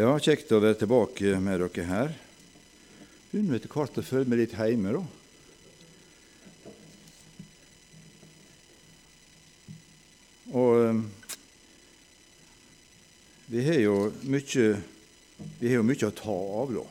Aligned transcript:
Ja, 0.00 0.14
kjekt 0.16 0.48
å 0.54 0.62
være 0.62 0.78
tilbake 0.80 1.34
med 1.44 1.60
dere 1.60 1.82
her. 1.84 2.12
Begynner 3.28 3.58
etter 3.58 3.68
hvert 3.68 3.98
å 4.00 4.04
føle 4.06 4.24
meg 4.30 4.38
litt 4.40 4.54
hjemme, 4.56 4.94
da. 4.96 5.02
Og 10.56 10.70
eh, 10.86 11.02
vi 13.52 13.66
har 13.66 13.76
jo 13.82 13.98
mye 14.24 14.70
vi 15.60 15.68
har 15.68 15.76
jo 15.82 15.84
mye 15.90 16.08
å 16.08 16.16
ta 16.16 16.38
av 16.62 16.72
da, 16.78 16.86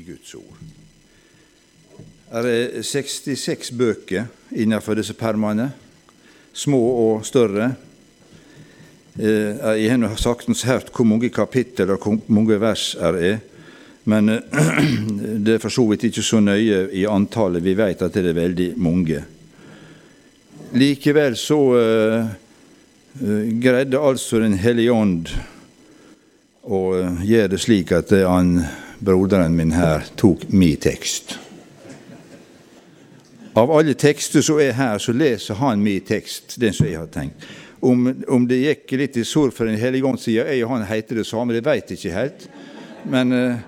i 0.00 0.06
Guds 0.08 0.32
ord. 0.38 0.64
Det 2.30 2.54
er 2.54 2.80
66 2.94 3.74
bøker 3.76 4.32
innenfor 4.56 4.96
disse 4.96 5.16
permene, 5.20 5.68
små 6.56 6.80
og 7.02 7.28
større. 7.28 7.74
Eh, 9.18 9.82
jeg 9.82 9.98
har 9.98 10.20
saktens 10.20 10.62
hørt 10.62 10.92
hvor 10.94 11.06
mange 11.08 11.28
kapittel 11.34 11.90
og 11.90 12.04
hvor 12.04 12.20
mange 12.30 12.60
vers 12.60 12.92
det 12.94 13.24
er, 13.26 13.40
men 14.06 14.28
eh, 14.30 14.84
det 15.44 15.56
er 15.56 15.62
for 15.62 15.74
så 15.74 15.88
vidt 15.90 16.06
ikke 16.06 16.22
så 16.22 16.38
nøye 16.40 16.84
i 16.94 17.02
antallet. 17.06 17.64
Vi 17.64 17.74
vet 17.74 18.02
at 18.02 18.14
det 18.14 18.30
er 18.30 18.38
veldig 18.38 18.68
mange. 18.76 19.24
Likevel 20.78 21.34
så 21.40 21.58
uh, 21.80 22.26
greide 23.62 23.98
altså 23.98 24.38
Den 24.42 24.58
hellige 24.60 24.92
ånd 24.92 25.30
å 26.68 26.80
gjøre 27.24 27.54
det 27.54 27.60
slik 27.62 27.94
at 27.96 28.12
han, 28.12 28.58
broderen 29.00 29.56
min 29.56 29.72
her 29.72 30.04
tok 30.20 30.44
min 30.52 30.76
tekst. 30.76 31.38
Av 33.56 33.72
alle 33.72 33.96
tekster 33.98 34.44
som 34.44 34.60
er 34.60 34.76
her, 34.76 35.00
så 35.00 35.16
leser 35.16 35.56
han 35.58 35.80
min 35.82 36.04
tekst, 36.04 36.60
den 36.60 36.76
som 36.76 36.86
jeg 36.86 37.00
har 37.00 37.08
tenkt. 37.10 37.48
Om, 37.80 38.24
om 38.28 38.46
det 38.48 38.58
gikk 38.58 38.92
litt 38.98 39.16
i 39.20 39.24
sorg 39.26 39.54
for 39.54 39.68
Den 39.68 39.78
hellige 39.78 40.06
ånd, 40.08 40.18
sier 40.18 40.48
jeg 40.50 40.64
og 40.66 40.72
han 40.74 40.86
heter 40.88 41.20
det 41.20 41.26
samme, 41.28 41.54
det 41.54 41.66
veit 41.66 41.90
jeg 41.90 42.00
ikke 42.00 42.16
helt. 42.16 42.46
Men 43.06 43.32
eh, 43.32 43.60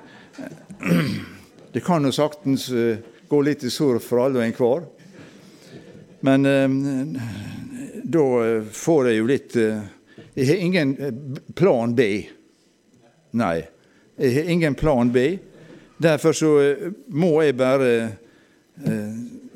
det 1.75 1.83
kan 1.87 2.05
jo 2.05 2.11
saktens 2.15 2.69
eh, 2.75 2.99
gå 3.31 3.43
litt 3.47 3.63
i 3.63 3.71
sorg 3.71 4.03
for 4.03 4.25
alle 4.25 4.41
og 4.41 4.47
enhver. 4.49 4.89
Men 6.27 6.45
uh, 6.45 7.21
da 8.05 8.25
får 8.77 9.07
jeg 9.09 9.17
jo 9.17 9.29
litt 9.31 9.55
Jeg 9.57 10.47
har 10.51 10.59
ingen 10.61 10.91
plan 11.57 11.95
B. 11.97 12.09
Nei, 13.41 13.55
jeg 14.21 14.35
har 14.35 14.51
ingen 14.53 14.77
plan 14.77 15.09
B. 15.15 15.39
Derfor 15.97 16.37
så 16.37 16.51
må 17.09 17.31
jeg 17.41 17.57
bare 17.57 17.89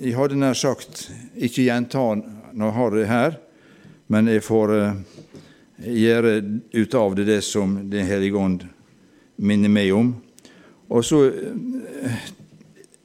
Jeg 0.01 0.17
hadde 0.17 0.41
nær 0.41 0.57
sagt 0.57 1.11
ikke 1.37 1.67
gjenta 1.67 2.07
når 2.55 2.65
jeg 2.65 2.77
har 2.79 2.97
det 2.97 3.07
her, 3.11 3.37
men 4.13 4.29
jeg 4.29 4.45
får 4.45 4.73
uh, 4.75 4.95
gjøre 5.81 6.37
ut 6.75 6.97
av 6.99 7.17
det 7.19 7.27
det 7.29 7.41
som 7.45 7.77
Den 7.91 8.07
hellige 8.07 8.39
ånd 8.39 8.67
minner 9.37 9.73
meg 9.73 9.93
om. 9.97 10.15
Og 10.93 11.05
så 11.05 11.27
uh, 11.31 12.33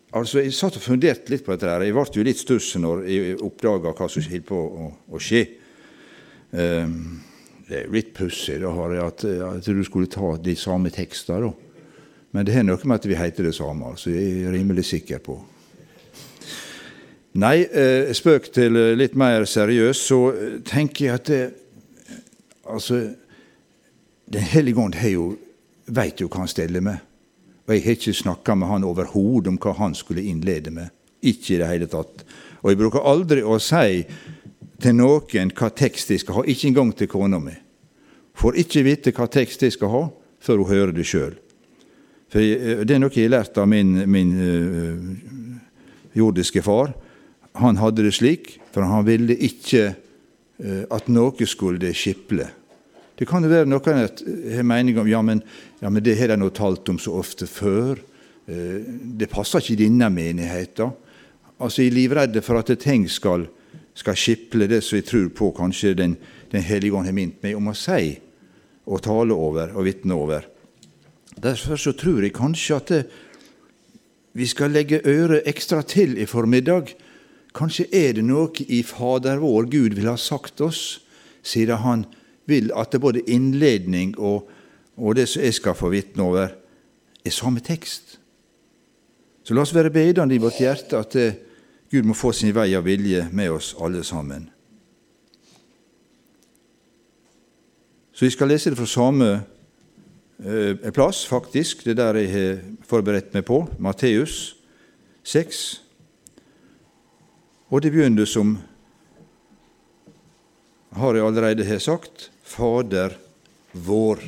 Altså, 0.09 0.39
Jeg 0.41 0.55
satt 0.57 0.77
og 0.79 0.81
funderte 0.81 1.29
litt 1.29 1.45
på 1.45 1.53
dette. 1.53 1.69
her. 1.69 1.83
Jeg 1.85 1.93
ble 1.93 2.03
jo 2.13 2.23
litt 2.25 2.39
stuss 2.41 2.75
når 2.81 3.03
jeg 3.05 3.35
oppdaga 3.45 3.93
hva 3.93 4.07
som 4.09 4.23
holdt 4.25 4.47
på 4.47 4.57
å, 4.57 4.87
å 5.13 5.21
skje. 5.21 5.43
Um, 6.49 7.19
det 7.69 7.77
er 7.77 7.85
jo 7.85 7.93
litt 7.93 8.13
pussig 8.17 8.57
at, 8.65 9.25
at, 9.25 9.65
du 9.69 9.83
skulle 9.85 10.09
ta 10.09 10.31
de 10.41 10.55
samme 10.57 10.89
tekstene. 10.89 11.51
Men 12.33 12.45
det 12.45 12.55
har 12.55 12.65
noe 12.65 12.81
med 12.89 12.97
at 12.97 13.05
vi 13.05 13.17
heter 13.17 13.45
det 13.45 13.53
samme. 13.53 13.91
altså 13.93 14.09
Jeg 14.09 14.47
er 14.47 14.53
rimelig 14.53 14.87
sikker 14.89 15.21
på. 15.21 15.37
Nei, 17.39 17.61
eh, 17.63 18.09
spøk 18.17 18.49
til 18.51 18.75
eh, 18.75 18.95
litt 18.97 19.13
mer 19.19 19.45
seriøst, 19.47 20.07
så 20.09 20.17
eh, 20.33 20.55
tenker 20.65 21.05
jeg 21.05 21.13
at 21.15 21.29
det, 21.29 21.43
altså, 22.67 23.03
Den 24.29 24.45
hellige 24.45 24.77
ånd 24.77 24.93
veit 25.89 26.19
jo 26.21 26.27
hva 26.27 26.43
han 26.43 26.51
steller 26.51 26.83
med. 26.85 26.99
Og 27.65 27.73
jeg 27.73 27.83
har 27.85 27.95
ikke 27.95 28.13
snakka 28.13 28.55
med 28.55 28.69
han 28.69 28.85
overhodet 28.85 29.49
om 29.49 29.57
hva 29.57 29.73
han 29.79 29.95
skulle 29.95 30.21
innlede 30.21 30.69
med. 30.69 30.91
Ikke 31.21 31.55
i 31.55 31.57
det 31.61 31.69
hele 31.69 31.87
tatt. 31.89 32.25
Og 32.61 32.69
jeg 32.69 32.77
bruker 32.77 33.07
aldri 33.09 33.41
å 33.41 33.57
si 33.57 34.03
til 34.81 34.95
noen 34.99 35.49
hva 35.55 35.71
tekst 35.73 36.11
de 36.11 36.19
skal 36.21 36.37
ha, 36.37 36.45
ikke 36.45 36.67
engang 36.69 36.93
til 36.93 37.09
kona 37.09 37.39
mi. 37.41 37.55
Får 38.37 38.61
ikke 38.61 38.85
vite 38.85 39.15
hva 39.15 39.25
tekst 39.31 39.65
de 39.65 39.71
skal 39.73 39.89
ha, 39.95 40.05
før 40.39 40.61
hun 40.61 40.73
hører 40.75 40.93
det 40.93 41.07
sjøl. 41.09 41.33
For 42.29 42.39
Det 42.85 42.93
er 42.93 43.01
noe 43.01 43.15
jeg 43.15 43.31
har 43.31 43.39
lært 43.39 43.57
av 43.57 43.65
min, 43.69 43.95
min 44.05 44.33
øh, 44.37 44.97
jordiske 46.13 46.61
far 46.61 46.93
han 47.59 47.79
hadde 47.79 48.05
det 48.05 48.15
slik, 48.17 48.57
for 48.73 48.87
han 48.87 49.05
ville 49.07 49.35
ikke 49.35 49.83
eh, 49.89 50.85
at 50.89 51.09
noe 51.11 51.47
skulle 51.49 51.93
skiple. 51.97 52.47
Det 53.19 53.27
kan 53.27 53.43
jo 53.43 53.51
være 53.51 53.67
noen 53.67 54.05
har 54.55 54.63
mening 54.63 55.01
om 55.01 55.07
ja, 55.09 55.19
men, 55.25 55.41
ja, 55.81 55.89
men 55.91 56.03
det 56.03 56.15
har 56.19 56.31
de 56.31 56.39
nå 56.39 56.49
talt 56.55 56.87
om 56.91 56.99
så 57.01 57.17
ofte 57.19 57.49
før. 57.51 57.99
Eh, 58.47 58.79
det 59.19 59.31
passer 59.31 59.59
ikke 59.59 59.75
i 59.75 59.81
denne 59.83 60.07
menigheten. 60.13 60.93
Altså, 61.59 61.81
Jeg 61.81 61.91
er 61.91 61.97
livredd 61.97 62.41
for 62.41 62.61
at 62.61 62.71
ting 62.79 63.09
skal, 63.11 63.49
skal 63.93 64.15
skiple 64.15 64.69
det 64.71 64.79
som 64.83 64.95
jeg 64.95 65.09
tror 65.09 65.27
på 65.35 65.51
kanskje 65.57 65.93
Den, 65.93 66.15
den 66.51 66.63
hellige 66.63 66.95
ånd 66.95 67.05
har 67.05 67.17
minnet 67.17 67.43
meg 67.43 67.57
om 67.57 67.67
å 67.67 67.75
si 67.75 68.15
og 68.89 69.03
tale 69.05 69.35
over 69.35 69.75
og 69.75 69.85
vitne 69.85 70.15
over. 70.15 70.47
Derfor 71.37 71.77
så 71.77 71.91
tror 71.93 72.23
jeg 72.23 72.33
kanskje 72.33 72.75
at 72.75 72.87
det, 72.89 73.03
vi 74.33 74.47
skal 74.47 74.71
legge 74.71 75.01
øret 75.05 75.45
ekstra 75.49 75.81
til 75.81 76.17
i 76.17 76.25
formiddag 76.25 76.93
Kanskje 77.55 77.87
er 77.95 78.13
det 78.17 78.23
noe 78.25 78.65
i 78.69 78.83
Fader 78.85 79.41
vår 79.41 79.69
Gud 79.71 79.97
vil 79.97 80.09
ha 80.09 80.17
sagt 80.17 80.61
oss, 80.61 81.01
siden 81.41 81.81
Han 81.81 82.05
vil 82.49 82.71
at 82.75 82.91
det 82.91 83.01
både 83.01 83.25
innledning 83.29 84.15
og, 84.17 84.49
og 84.97 85.15
det 85.15 85.27
som 85.29 85.43
jeg 85.43 85.53
skal 85.57 85.77
få 85.77 85.89
vitne 85.93 86.23
over, 86.23 86.53
er 87.25 87.33
samme 87.33 87.59
tekst. 87.59 88.19
Så 89.43 89.53
la 89.53 89.63
oss 89.63 89.73
være 89.73 89.93
bedende 89.93 90.35
i 90.35 90.41
vårt 90.41 90.59
hjerte 90.61 90.97
at 90.99 91.15
eh, 91.17 91.37
Gud 91.89 92.05
må 92.05 92.13
få 92.13 92.31
sin 92.37 92.53
vei 92.53 92.69
av 92.77 92.85
vilje 92.85 93.25
med 93.33 93.49
oss 93.49 93.73
alle 93.81 94.03
sammen. 94.05 94.49
Så 98.13 98.27
vi 98.27 98.33
skal 98.35 98.51
lese 98.51 98.69
det 98.69 98.77
fra 98.77 98.85
samme 98.89 99.29
eh, 100.43 100.91
plass, 100.93 101.23
faktisk. 101.25 101.85
Det 101.85 101.95
er 101.95 102.01
der 102.01 102.19
jeg 102.19 102.31
har 102.33 102.57
forberedt 102.85 103.33
meg 103.33 103.45
på. 103.47 103.63
Matteus 103.79 104.57
6. 105.23 105.88
Og 107.69 107.81
det 107.81 107.91
begynner 107.93 108.25
som 108.25 108.55
har 110.97 111.15
jeg 111.15 111.25
allerede 111.25 111.65
har 111.67 111.81
sagt 111.83 112.31
Fader 112.41 113.13
vår. 113.71 114.23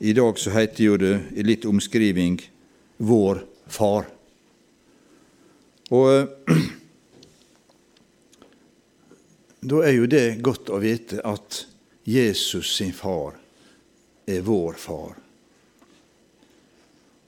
I 0.00 0.12
dag 0.16 0.38
så 0.40 0.50
heter 0.54 0.84
jo 0.84 0.96
det 0.96 1.12
i 1.36 1.44
litt 1.44 1.66
omskriving 1.68 2.38
Vår 2.96 3.42
Far. 3.68 4.08
Og 5.92 6.32
da 9.72 9.82
er 9.84 9.92
jo 9.98 10.08
det 10.08 10.40
godt 10.40 10.72
å 10.72 10.80
vite 10.80 11.20
at 11.28 11.66
Jesus 12.08 12.72
sin 12.78 12.94
far 12.96 13.36
er 14.26 14.40
vår 14.42 14.80
far. 14.80 15.20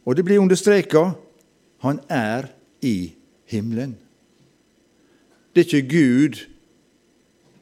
Og 0.05 0.17
det 0.17 0.25
blir 0.25 0.41
understreka 0.41 1.11
han 1.85 2.01
er 2.09 2.49
i 2.81 3.13
himmelen. 3.53 3.99
Det 5.55 5.61
er 5.61 5.77
ikke 5.79 5.89
Gud, 5.89 6.41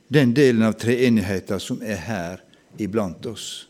den 0.09 0.33
delen 0.37 0.65
av 0.65 0.79
treenigheten, 0.81 1.61
som 1.61 1.83
er 1.85 2.01
her 2.07 2.41
iblant 2.81 3.27
oss. 3.29 3.69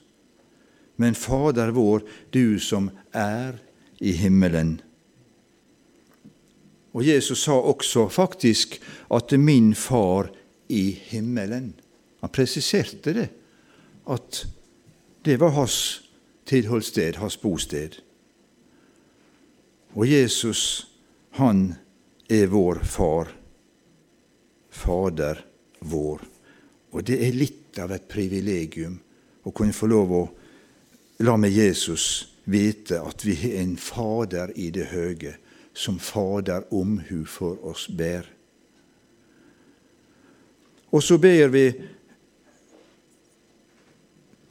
Men 0.96 1.14
Fader 1.18 1.72
vår, 1.74 2.04
du 2.30 2.58
som 2.62 2.90
er 3.10 3.58
i 3.98 4.12
himmelen. 4.14 4.76
Og 6.92 7.06
Jesus 7.06 7.42
sa 7.46 7.56
også 7.56 8.06
faktisk 8.12 8.78
at 9.10 9.34
min 9.40 9.72
far 9.74 10.30
i 10.68 10.90
himmelen. 11.10 11.72
Han 12.20 12.30
presiserte 12.30 13.14
det, 13.16 13.28
at 14.06 14.44
det 15.24 15.38
var 15.40 15.56
hans 15.56 15.76
tilholdssted, 16.46 17.16
hans 17.18 17.36
bosted. 17.36 17.98
Og 19.94 20.06
Jesus, 20.08 20.86
han 21.38 21.74
er 22.30 22.46
vår 22.46 22.82
far. 22.84 23.32
Fader 24.72 25.40
vår. 25.86 26.22
Og 26.92 27.04
det 27.04 27.18
er 27.24 27.36
litt 27.36 27.78
av 27.82 27.92
et 27.94 28.08
privilegium 28.08 28.98
å 29.44 29.52
kunne 29.54 29.76
få 29.76 29.88
lov 29.90 30.12
å 30.16 30.22
la 31.22 31.36
med 31.40 31.54
Jesus 31.54 32.34
vite 32.44 32.98
at 33.00 33.24
vi 33.24 33.36
har 33.38 33.60
en 33.62 33.76
Fader 33.78 34.52
i 34.58 34.70
det 34.74 34.88
høye, 34.92 35.36
som 35.72 35.98
Fader 36.02 36.66
omhu 36.74 37.22
for 37.28 37.60
oss 37.68 37.86
ber. 37.88 38.26
Og 40.92 41.00
så 41.00 41.16
ber 41.16 41.48
vi 41.52 41.64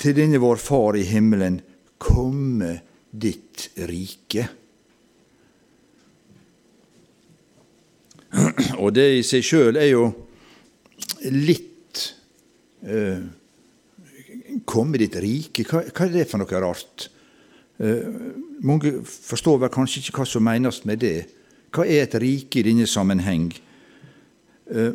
til 0.02 0.16
denne 0.18 0.40
vår 0.42 0.58
Far 0.58 0.98
i 0.98 1.06
himmelen, 1.06 1.60
komme 2.02 2.80
ditt 3.12 3.70
rike. 3.86 4.48
Og 8.82 8.94
det 8.96 9.08
i 9.20 9.26
seg 9.26 9.46
sjøl 9.46 9.78
er 9.78 9.92
jo 9.92 10.08
litt 11.30 12.02
eh, 12.86 13.22
Komme 14.68 15.00
ditt 15.00 15.16
rike, 15.24 15.64
hva, 15.64 15.80
hva, 15.88 16.06
er 16.06 16.12
det 16.12 16.26
for 16.28 16.42
noe 16.42 16.60
rart? 16.60 17.06
Eh, 17.80 18.04
mange 18.68 18.98
forstår 19.08 19.62
vel 19.62 19.72
kanskje 19.72 20.02
ikke 20.04 20.18
hva 20.20 20.26
som 20.28 20.44
menes 20.44 20.82
med 20.86 21.00
det. 21.02 21.22
Hva 21.72 21.86
er 21.88 22.04
et 22.04 22.18
rike 22.20 22.60
i 22.60 22.66
denne 22.68 22.88
sammenheng? 22.90 23.48
Eh, 24.68 24.92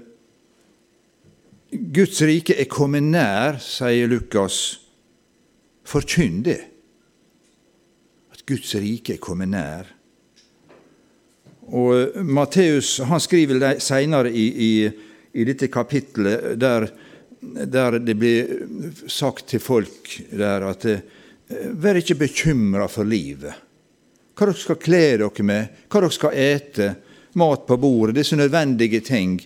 Guds 1.96 2.20
rike 2.28 2.58
er 2.60 2.68
kommet 2.68 3.08
nær, 3.08 3.56
sier 3.64 4.12
Lukas. 4.12 4.60
Forkynn 5.88 6.42
det. 6.44 6.60
At 8.36 8.44
Guds 8.46 8.76
rike 8.76 9.16
er 9.16 9.24
kommet 9.24 9.54
nær. 9.56 9.95
Og 11.74 12.22
Matteus 12.22 13.00
han 13.08 13.20
skriver 13.22 13.80
senere 13.82 14.30
i, 14.30 14.46
i, 14.46 14.72
i 15.34 15.46
dette 15.48 15.68
kapittelet 15.72 16.54
der, 16.60 16.88
der, 17.40 17.98
det 17.98 18.14
blir 18.18 18.52
sagt 19.10 19.48
til 19.50 19.62
folk 19.62 20.12
der 20.30 20.68
at 20.70 20.86
vær 21.74 21.98
ikke 21.98 22.18
bekymra 22.26 22.86
for 22.90 23.06
livet. 23.06 23.54
Hva 24.36 24.50
dere 24.50 24.60
skal 24.60 24.78
kle 24.80 25.02
dere 25.16 25.46
med, 25.46 25.82
hva 25.88 26.02
dere 26.02 26.14
skal 26.14 26.38
ete, 26.38 26.88
mat 27.36 27.66
på 27.68 27.76
bordet, 27.80 28.16
disse 28.16 28.36
nødvendige 28.36 29.00
ting. 29.04 29.36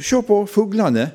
Se 0.00 0.22
på 0.26 0.42
fuglene. 0.50 1.08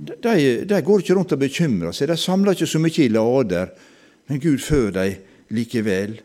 De, 0.00 0.64
de, 0.64 0.80
går 0.80 1.02
ikke 1.02 1.16
rundt 1.16 1.34
og 1.36 1.40
bekymrer 1.40 1.92
seg. 1.92 2.08
De 2.08 2.16
samler 2.16 2.56
ikke 2.56 2.68
så 2.68 2.80
mye 2.80 3.04
i 3.04 3.10
lader, 3.12 3.72
men 4.28 4.40
Gud 4.40 4.60
fører 4.64 4.96
dem 4.96 5.56
likevel. 5.56 6.20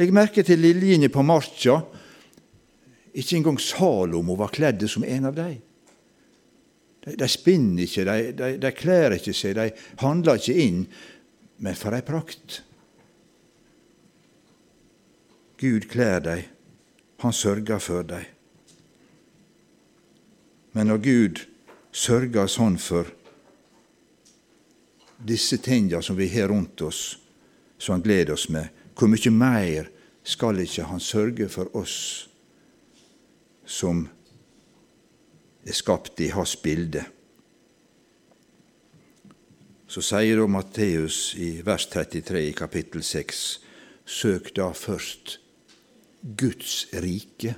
Legg 0.00 0.14
merke 0.16 0.44
til 0.46 0.62
liljene 0.62 1.10
på 1.12 1.20
marka. 1.26 1.82
Ikke 3.12 3.36
engang 3.36 3.58
Salomo 3.60 4.38
var 4.38 4.52
kledd 4.54 4.86
som 4.88 5.04
en 5.04 5.28
av 5.28 5.36
dem. 5.36 5.58
De, 7.04 7.14
de 7.20 7.28
spinner 7.28 7.84
ikke, 7.84 8.04
de, 8.08 8.32
de, 8.36 8.48
de 8.60 8.72
kler 8.76 9.16
ikke 9.16 9.34
seg, 9.36 9.56
de 9.56 9.68
handler 10.00 10.40
ikke 10.40 10.56
inn. 10.64 10.82
Men 11.60 11.76
for 11.76 11.96
ei 11.96 12.04
prakt! 12.06 12.62
Gud 15.60 15.90
kler 15.92 16.22
dem, 16.24 16.44
han 17.20 17.36
sørger 17.36 17.80
for 17.84 18.06
dem. 18.08 18.24
Men 20.72 20.88
når 20.88 21.02
Gud 21.04 21.42
sørger 21.92 22.48
sånn 22.48 22.78
for 22.80 23.10
disse 25.20 25.58
tingene 25.60 26.00
som 26.00 26.16
vi 26.16 26.30
har 26.32 26.48
rundt 26.48 26.80
oss, 26.86 27.18
som 27.76 27.98
han 27.98 28.04
gleder 28.06 28.38
oss 28.38 28.48
med, 28.48 28.79
hvor 29.00 29.08
mye 29.08 29.30
mer 29.32 29.86
skal 30.28 30.60
ikke 30.60 30.84
han 30.90 31.00
sørge 31.00 31.46
for 31.48 31.70
oss 31.78 32.28
som 33.64 34.02
er 35.64 35.76
skapt 35.76 36.20
i 36.20 36.28
hans 36.34 36.52
bilde? 36.60 37.06
Så 39.90 40.04
sier 40.04 40.36
da 40.36 40.44
Matteus 40.52 41.32
i 41.40 41.62
vers 41.64 41.88
33 41.88 42.44
i 42.50 42.52
kapittel 42.52 43.00
6.: 43.00 43.40
Søk 44.04 44.52
da 44.54 44.68
først 44.76 45.38
Guds 46.20 46.86
rike. 46.92 47.56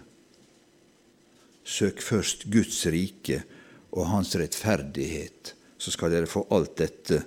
Søk 1.64 2.00
først 2.00 2.46
Guds 2.52 2.86
rike 2.86 3.42
og 3.92 4.08
Hans 4.14 4.36
rettferdighet, 4.38 5.54
så 5.78 5.90
skal 5.90 6.14
dere 6.14 6.30
få 6.30 6.46
alt 6.54 6.78
dette 6.78 7.24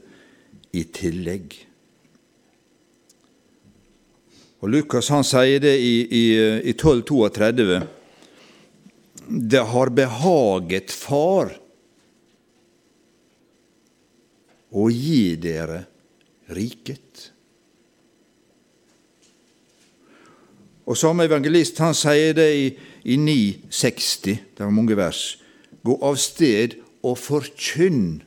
i 0.73 0.88
tillegg. 0.88 1.65
Og 4.65 4.71
Lukas 4.73 5.12
han 5.13 5.21
sier 5.21 5.59
det 5.62 5.75
i, 5.77 5.97
i, 6.09 6.23
i 6.65 6.71
1232. 6.73 7.75
Det 9.29 9.62
har 9.69 9.91
behaget 9.94 10.89
Far 10.89 11.51
å 14.73 14.88
gi 14.89 15.35
dere 15.38 15.83
riket. 16.57 17.27
Og 20.89 20.97
Samme 20.97 21.29
evangelist 21.29 21.77
han 21.85 21.94
sier 21.94 22.33
det 22.33 22.50
i, 22.57 22.65
i 23.06 23.19
960, 23.21 24.41
det 24.57 24.65
var 24.65 24.73
mange 24.73 24.97
vers. 24.97 25.35
Gå 25.85 26.00
av 26.01 26.17
sted 26.17 26.79
og 27.06 27.21
forkynn 27.21 28.23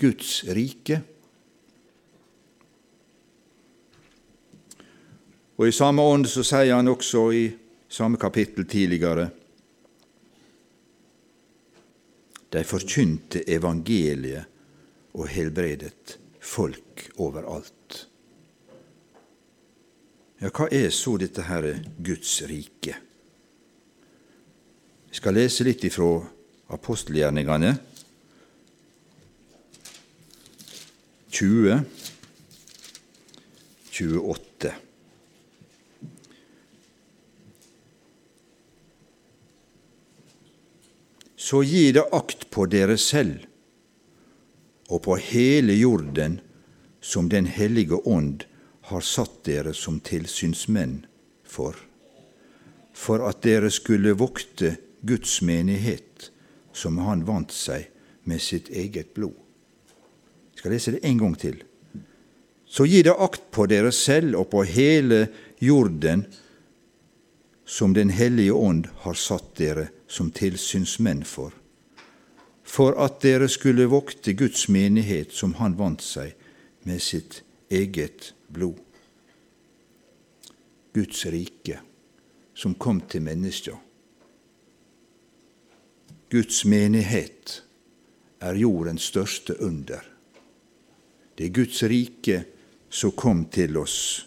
Guds 0.00 0.38
rike. 0.48 1.02
Og 5.58 5.66
I 5.66 5.74
samme 5.74 6.02
ånd 6.06 6.28
så 6.30 6.44
sier 6.46 6.76
han 6.76 6.90
også 6.90 7.24
i 7.34 7.44
samme 7.90 8.18
kapittel 8.20 8.66
tidligere 8.68 9.30
De 12.48 12.62
forkynte 12.64 13.42
evangeliet 13.44 14.46
og 15.18 15.26
helbredet 15.28 16.14
folk 16.40 17.02
overalt. 17.20 18.06
Ja, 20.40 20.48
hva 20.48 20.68
er 20.72 20.88
så 20.94 21.18
dette 21.20 21.44
her 21.44 21.66
Guds 22.00 22.38
rike? 22.48 22.94
Vi 25.10 25.20
skal 25.20 25.36
lese 25.36 25.66
litt 25.66 25.84
ifra 25.84 26.08
apostelgjerningene 26.72 27.74
20, 31.28 31.82
28. 33.92 34.47
Så 41.48 41.62
gi 41.62 41.92
det 41.92 42.04
akt 42.12 42.50
på 42.50 42.66
dere 42.68 42.98
selv 43.00 43.46
og 44.92 45.00
på 45.06 45.14
hele 45.30 45.72
jorden 45.78 46.34
som 47.00 47.30
Den 47.32 47.46
hellige 47.48 47.96
ånd 48.04 48.44
har 48.90 49.00
satt 49.00 49.38
dere 49.48 49.72
som 49.72 49.96
tilsynsmenn 50.04 51.06
for, 51.48 51.72
for 52.92 53.24
at 53.30 53.40
dere 53.46 53.70
skulle 53.72 54.12
vokte 54.18 54.74
Guds 55.00 55.40
menighet, 55.40 56.28
som 56.72 57.00
han 57.06 57.24
vant 57.24 57.54
seg 57.54 57.88
med 58.28 58.44
sitt 58.44 58.68
eget 58.68 59.14
blod. 59.16 59.36
Jeg 60.52 60.60
skal 60.60 60.76
lese 60.76 60.96
det 60.98 61.04
en 61.08 61.22
gang 61.24 61.36
til. 61.38 61.62
Så 62.68 62.84
gi 62.84 63.00
det 63.06 63.16
akt 63.16 63.48
på 63.56 63.70
dere 63.72 63.94
selv 63.96 64.36
og 64.42 64.50
på 64.52 64.66
hele 64.68 65.30
jorden, 65.64 66.26
som 67.64 67.94
Den 67.94 68.10
hellige 68.10 68.52
ånd 68.52 68.90
har 69.06 69.16
satt 69.16 69.54
dere 69.56 69.94
som 70.08 70.30
tilsynsmenn 70.32 71.24
for, 71.24 71.52
for 72.64 72.96
at 73.00 73.20
dere 73.22 73.48
skulle 73.48 73.88
vokte 73.88 74.32
Guds 74.32 74.68
menighet, 74.68 75.32
som 75.32 75.54
han 75.60 75.76
vant 75.78 76.02
seg 76.04 76.34
med 76.88 77.02
sitt 77.04 77.42
eget 77.70 78.32
blod. 78.48 78.80
Guds 80.96 81.26
rike 81.26 81.80
som 82.58 82.74
kom 82.74 83.00
til 83.06 83.22
mennesker. 83.22 83.76
Guds 86.32 86.64
menighet 86.64 87.62
er 88.40 88.58
jordens 88.58 89.08
største 89.12 89.54
under. 89.62 90.00
Det 91.38 91.46
er 91.46 91.54
Guds 91.54 91.82
rike 91.82 92.42
som 92.90 93.12
kom 93.12 93.44
til 93.52 93.76
oss. 93.76 94.26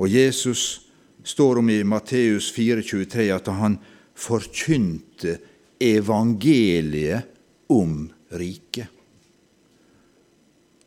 Og 0.00 0.12
Jesus 0.12 0.89
står 1.24 1.58
om 1.58 1.70
i 1.70 1.82
Matteus 1.84 2.52
4,23 2.56 3.26
at 3.34 3.50
han 3.52 3.78
forkynte 4.14 5.38
evangeliet 5.80 7.28
om 7.72 8.08
riket 8.36 8.88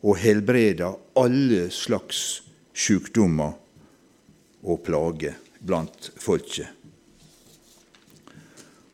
og 0.03 0.17
helbreda 0.19 0.91
alle 1.19 1.69
slags 1.71 2.43
sykdommer 2.75 3.53
og 4.63 4.81
plager 4.83 5.37
blant 5.63 6.09
folket. 6.19 6.67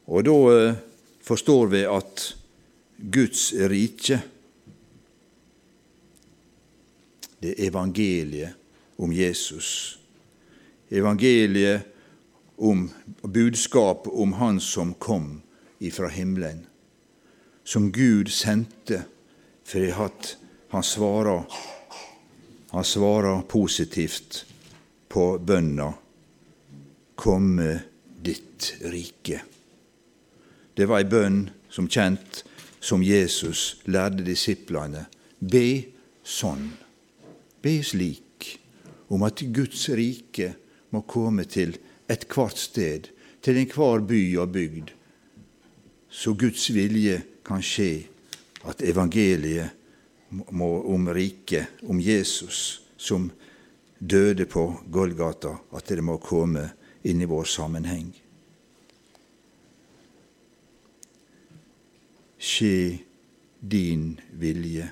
Og 0.09 0.25
da 0.25 0.35
eh, 0.53 0.77
forstår 1.25 1.69
vi 1.73 1.83
at 1.89 2.25
Guds 2.99 3.53
rike, 3.71 4.19
det 7.39 7.55
evangeliet 7.63 8.57
om 8.99 9.13
Jesus. 9.15 9.98
Evangeliet 10.89 11.81
om 12.57 12.89
budskapet 13.21 14.13
om 14.13 14.33
Han 14.33 14.59
som 14.59 14.93
kom 14.93 15.41
ifra 15.79 16.07
himmelen, 16.07 16.65
som 17.63 17.91
Gud 17.91 18.31
sendte 18.31 19.03
for 19.63 20.05
at 20.05 20.37
han 20.69 20.83
svarer, 20.83 21.43
han 22.69 22.83
svarer 22.83 23.41
positivt 23.41 24.45
på 25.07 25.37
bønna 25.37 25.93
'Komme 27.15 27.81
ditt 28.23 28.75
rike'. 28.81 29.41
Det 30.73 30.87
var 30.87 30.97
ei 30.97 31.03
bønn, 31.03 31.49
som 31.69 31.87
kjent, 31.87 32.43
som 32.79 33.03
Jesus 33.03 33.81
lærte 33.85 34.23
disiplene. 34.23 35.05
Be 35.41 35.83
sånn. 36.23 36.69
Be 37.61 37.83
slik 37.83 38.59
om 39.09 39.23
at 39.23 39.43
Guds 39.53 39.89
rike 39.89 40.53
må 40.89 41.03
komme 41.07 41.45
til 41.45 41.77
ethvert 42.09 42.57
sted, 42.57 43.09
til 43.41 43.57
enhver 43.61 44.03
by 44.05 44.21
og 44.41 44.53
bygd, 44.53 44.93
så 46.09 46.33
Guds 46.33 46.69
vilje 46.73 47.21
kan 47.45 47.61
skje, 47.63 48.07
at 48.67 48.81
evangeliet 48.83 49.69
må, 50.51 50.69
om 50.93 51.07
riket, 51.13 51.79
om 51.87 52.01
Jesus 52.01 52.81
som 52.97 53.29
døde 53.99 54.45
på 54.45 54.65
Golgata, 54.91 55.55
at 55.71 55.87
det 55.87 56.03
må 56.03 56.17
komme 56.23 56.65
inn 57.07 57.21
i 57.21 57.29
vår 57.29 57.47
sammenheng. 57.47 58.09
Skje 62.39 62.99
din 63.59 64.13
vilje, 64.39 64.87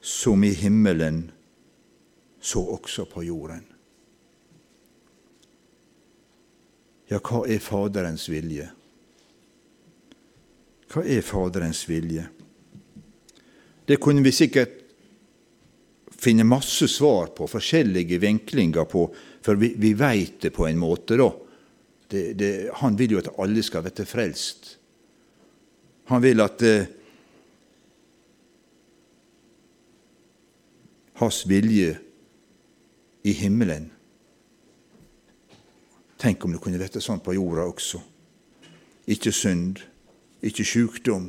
som 0.00 0.44
i 0.46 0.52
himmelen, 0.54 1.28
så 2.48 2.62
også 2.64 3.04
på 3.10 3.26
jorden. 3.26 3.64
Ja, 7.08 7.20
hva 7.20 7.44
er 7.48 7.60
Faderens 7.64 8.26
vilje? 8.28 8.66
Hva 10.88 11.04
er 11.04 11.24
Faderens 11.24 11.82
vilje? 11.88 12.26
Det 13.88 13.96
kunne 14.00 14.24
vi 14.24 14.32
sikkert 14.36 14.74
finne 16.18 16.44
masse 16.48 16.88
svar 16.90 17.30
på, 17.36 17.46
forskjellige 17.48 18.18
vinklinger 18.20 18.88
på, 18.90 19.06
for 19.44 19.60
vi, 19.60 19.72
vi 19.80 19.94
veit 19.96 20.40
det 20.44 20.52
på 20.56 20.66
en 20.68 20.80
måte, 20.80 21.16
da. 21.20 21.30
Det, 22.08 22.24
det, 22.40 22.52
han 22.80 22.96
vil 22.96 23.14
jo 23.14 23.20
at 23.20 23.30
alle 23.40 23.62
skal 23.64 23.84
bli 23.84 24.04
frelst. 24.08 24.74
Han 26.08 26.24
vil 26.24 26.40
at 26.40 26.64
eh, 26.64 26.88
hans 31.20 31.42
vilje 31.48 31.96
i 33.24 33.32
himmelen 33.34 33.90
Tenk 36.18 36.44
om 36.44 36.54
det 36.54 36.60
kunne 36.62 36.80
vært 36.80 36.98
sånn 36.98 37.20
på 37.22 37.36
jorda 37.36 37.68
også. 37.70 38.00
Ikke 39.14 39.30
synd, 39.30 39.78
ikke 40.42 40.64
sykdom, 40.66 41.28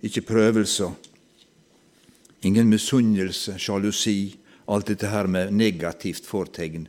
ikke 0.00 0.24
prøvelser. 0.24 0.94
Ingen 2.48 2.70
misunnelse, 2.72 3.58
sjalusi, 3.60 4.32
alt 4.72 4.88
dette 4.88 5.10
her 5.12 5.28
med 5.28 5.52
negativt 5.52 6.24
fortegn. 6.24 6.88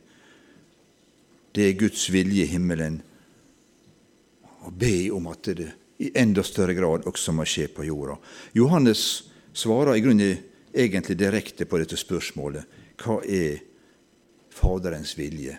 Det 1.52 1.66
er 1.68 1.76
Guds 1.76 2.06
vilje 2.08 2.46
i 2.46 2.52
himmelen. 2.54 3.02
Å 4.64 4.72
be 4.72 5.10
om 5.12 5.28
at 5.28 5.52
det 5.52 5.68
i 6.02 6.08
enda 6.18 6.42
større 6.42 6.74
grad 6.74 7.04
også 7.06 7.34
må 7.36 7.44
skje 7.46 7.68
på 7.70 7.84
jorda. 7.84 8.16
Johannes 8.56 9.28
svarer 9.52 9.98
i 9.98 10.02
grunnen 10.02 10.40
egentlig 10.72 11.18
direkte 11.20 11.68
på 11.68 11.82
dette 11.82 12.00
spørsmålet. 12.00 12.64
Hva 13.02 13.18
er 13.26 13.60
Faderens 14.52 15.16
vilje? 15.18 15.56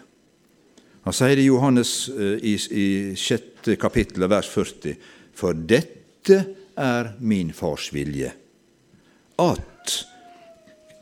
Han 1.04 1.16
sier 1.16 1.36
det 1.36 1.44
i 1.44 1.50
Johannes 1.50 2.08
eh, 2.10 2.38
i, 2.40 2.54
i 2.56 2.88
sjette 3.20 3.76
kapittel, 3.80 4.24
vers 4.32 4.48
40. 4.48 4.96
For 5.36 5.58
dette 5.58 6.40
er 6.80 7.14
min 7.20 7.52
fars 7.54 7.90
vilje, 7.94 8.32
at 9.44 9.96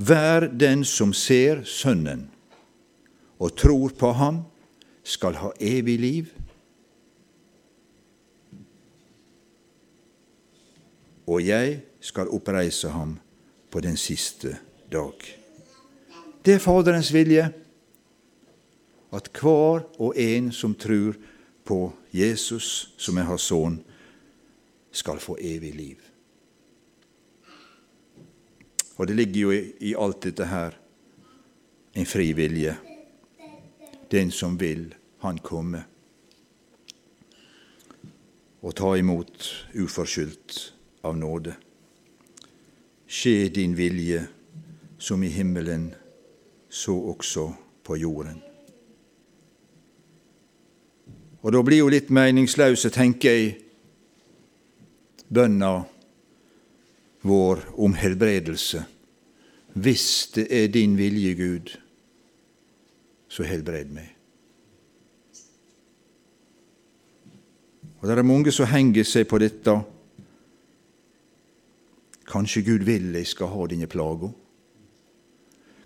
hver 0.02 0.48
den 0.50 0.82
som 0.88 1.14
ser 1.14 1.62
Sønnen 1.68 2.26
og 3.42 3.54
tror 3.58 3.94
på 3.98 4.12
ham, 4.18 4.44
skal 5.04 5.38
ha 5.42 5.50
evig 5.58 5.98
liv. 6.00 6.28
Og 11.26 11.42
jeg 11.42 11.80
skal 12.02 12.30
oppreise 12.30 12.94
ham 12.94 13.16
på 13.74 13.82
den 13.82 13.98
siste 13.98 14.58
dag. 14.94 15.41
Det 16.46 16.54
er 16.54 16.60
Faderens 16.64 17.14
vilje 17.14 17.52
at 19.14 19.28
hver 19.42 19.84
og 20.02 20.16
en 20.18 20.52
som 20.52 20.74
tror 20.76 21.14
på 21.66 21.92
Jesus, 22.14 22.96
som 22.98 23.18
er 23.18 23.28
hans 23.30 23.46
sønn, 23.46 23.78
skal 24.92 25.22
få 25.22 25.38
evig 25.38 25.76
liv. 25.76 26.00
Og 28.98 29.08
det 29.08 29.16
ligger 29.16 29.42
jo 29.42 29.52
i, 29.54 29.94
alt 29.94 30.24
dette 30.24 30.46
her 30.50 30.76
en 31.94 32.10
fri 32.10 32.32
vilje. 32.34 32.76
Den 34.12 34.32
som 34.32 34.58
vil, 34.60 34.96
han 35.22 35.38
komme. 35.38 35.86
Og 38.62 38.76
ta 38.76 38.96
imot 38.98 39.48
uforskyldt 39.78 40.74
av 41.06 41.18
nåde. 41.18 41.54
Skje 43.08 43.50
din 43.54 43.78
vilje 43.78 44.26
som 44.98 45.24
i 45.24 45.30
himmelen, 45.34 45.92
så 46.72 46.96
også 46.96 47.50
på 47.84 47.98
jorden. 48.00 48.40
Og 51.42 51.52
da 51.52 51.62
blir 51.66 51.82
jo 51.82 51.90
litt 51.92 52.12
meningsløse, 52.14 52.92
tenker 52.94 53.36
jeg, 53.36 53.52
bønna 55.28 55.82
vår 57.28 57.64
om 57.82 57.96
helbredelse. 57.98 58.86
Hvis 59.74 60.08
det 60.36 60.48
er 60.52 60.72
din 60.72 60.98
vilje, 61.00 61.34
Gud, 61.36 61.74
så 63.32 63.44
helbred 63.48 63.92
meg. 63.92 64.10
Og 68.02 68.08
Det 68.08 68.18
er 68.18 68.26
mange 68.26 68.52
som 68.52 68.66
henger 68.66 69.06
seg 69.06 69.28
på 69.30 69.38
dette. 69.38 69.76
Kanskje 72.32 72.64
Gud 72.66 72.86
vil 72.88 73.12
jeg 73.14 73.28
skal 73.28 73.52
ha 73.54 73.68
dine 73.70 73.88
plager. 73.88 74.32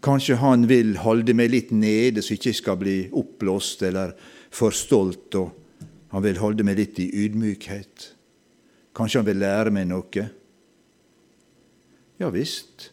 Kanskje 0.05 0.37
Han 0.37 0.67
vil 0.69 0.97
holde 1.01 1.33
meg 1.33 1.49
litt 1.49 1.71
nede, 1.73 2.21
så 2.21 2.35
jeg 2.35 2.43
ikke 2.43 2.59
skal 2.59 2.77
bli 2.77 2.97
oppblåst 3.09 3.81
eller 3.87 4.13
for 4.53 4.75
stolt, 4.75 5.33
og 5.33 5.49
han 6.13 6.23
vil 6.23 6.37
holde 6.39 6.63
meg 6.63 6.77
litt 6.77 6.99
i 7.01 7.09
ydmykhet. 7.25 8.11
Kanskje 8.95 9.19
han 9.19 9.27
vil 9.27 9.41
lære 9.41 9.73
meg 9.73 9.89
noe? 9.89 10.27
Ja 12.21 12.29
visst. 12.31 12.91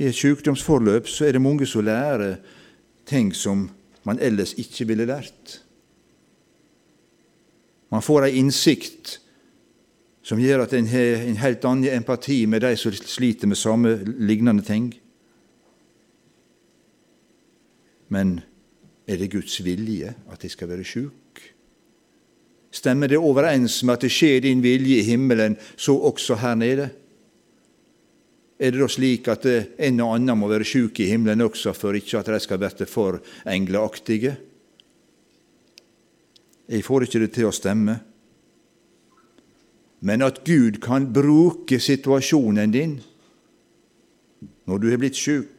I 0.00 0.08
et 0.08 0.16
sykdomsforløp 0.16 1.10
så 1.12 1.28
er 1.28 1.36
det 1.36 1.44
mange 1.44 1.68
som 1.68 1.84
lærer 1.84 2.40
ting 3.06 3.30
som 3.36 3.68
man 4.08 4.18
ellers 4.18 4.56
ikke 4.58 4.88
ville 4.88 5.06
lært. 5.06 5.60
Man 7.92 8.02
får 8.02 8.30
ei 8.30 8.40
innsikt 8.40 9.18
som 10.24 10.40
gjør 10.40 10.64
at 10.64 10.72
en 10.74 10.88
har 10.88 11.26
en 11.28 11.38
helt 11.42 11.64
annen 11.68 11.92
empati 11.92 12.46
med 12.48 12.64
de 12.64 12.72
som 12.80 12.94
sliter 12.94 13.50
med 13.50 13.60
samme 13.60 13.98
lignende 14.18 14.64
ting. 14.64 14.88
Men 18.12 18.40
er 19.08 19.20
det 19.20 19.32
Guds 19.32 19.58
vilje 19.64 20.12
at 20.32 20.44
jeg 20.44 20.52
skal 20.54 20.70
være 20.70 20.86
sjuk? 20.86 21.40
Stemmer 22.72 23.10
det 23.10 23.20
overens 23.20 23.82
med 23.84 23.98
at 23.98 24.04
det 24.06 24.12
skjer 24.12 24.42
din 24.44 24.62
vilje 24.64 25.00
i 25.00 25.06
himmelen, 25.06 25.58
så 25.76 25.96
også 25.96 26.38
her 26.40 26.54
nede? 26.56 26.88
Er 28.62 28.70
det 28.70 28.80
da 28.80 28.88
slik 28.88 29.28
at 29.28 29.46
en 29.48 30.00
og 30.04 30.14
annen 30.14 30.38
må 30.38 30.48
være 30.48 30.66
sjuk 30.68 31.00
i 31.02 31.08
himmelen 31.10 31.44
også 31.44 31.74
for 31.76 31.96
ikke 31.98 32.20
at 32.20 32.30
de 32.30 32.40
skal 32.40 32.60
bli 32.62 32.86
for 32.88 33.18
engleaktige? 33.48 34.36
Jeg 36.72 36.84
får 36.86 37.04
ikke 37.04 37.20
det 37.24 37.32
til 37.34 37.48
å 37.48 37.52
stemme. 37.52 37.98
Men 40.02 40.22
at 40.24 40.40
Gud 40.46 40.80
kan 40.82 41.10
bruke 41.12 41.78
situasjonen 41.82 42.72
din 42.72 43.00
når 44.66 44.78
du 44.78 44.86
er 44.92 45.00
blitt 45.02 45.18
sjuk, 45.18 45.51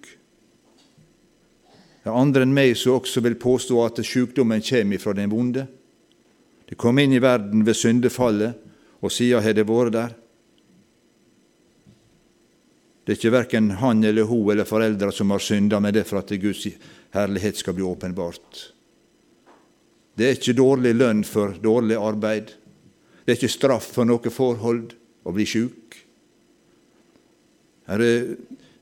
det 2.04 2.12
er 2.12 2.20
andre 2.20 2.44
enn 2.44 2.52
meg 2.56 2.74
som 2.76 2.98
også 2.98 3.22
vil 3.24 3.40
påstå 3.40 3.78
at 3.86 4.02
sykdommen 4.04 4.64
kommer 4.68 5.00
fra 5.00 5.14
den 5.16 5.32
vonde. 5.32 5.64
Det 6.68 6.76
kom 6.80 7.00
inn 7.00 7.14
i 7.16 7.22
verden 7.24 7.64
ved 7.64 7.78
syndefallet, 7.80 8.60
og 9.00 9.12
siden 9.12 9.44
har 9.44 9.56
det 9.56 9.64
vært 9.68 9.96
der. 9.96 10.18
Det 13.04 13.14
er 13.14 13.20
ikke 13.20 13.34
verken 13.36 13.70
han 13.80 14.04
eller 14.04 14.28
hun 14.28 14.52
eller 14.52 14.68
foreldra 14.68 15.12
som 15.12 15.32
har 15.32 15.44
synda, 15.44 15.80
men 15.80 15.94
det 15.96 16.04
er 16.04 16.08
for 16.08 16.20
at 16.20 16.32
Guds 16.40 16.66
herlighet 17.16 17.60
skal 17.60 17.76
bli 17.76 17.84
åpenbart. 17.88 18.62
Det 20.16 20.28
er 20.28 20.36
ikke 20.38 20.56
dårlig 20.60 20.94
lønn 20.96 21.24
for 21.28 21.56
dårlig 21.60 21.98
arbeid. 22.00 22.52
Det 23.24 23.32
er 23.32 23.40
ikke 23.40 23.52
straff 23.52 23.88
for 23.96 24.08
noe 24.08 24.32
forhold 24.32 24.92
å 25.24 25.34
bli 25.36 25.46
sjuk. 25.48 25.98
Her 27.88 28.04
er 28.04 28.36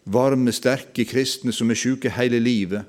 varme, 0.09 0.53
sterke 0.53 1.05
kristne 1.09 1.53
som 1.53 1.69
er 1.69 1.79
sjuke 1.79 2.11
hele 2.13 2.41
livet. 2.41 2.85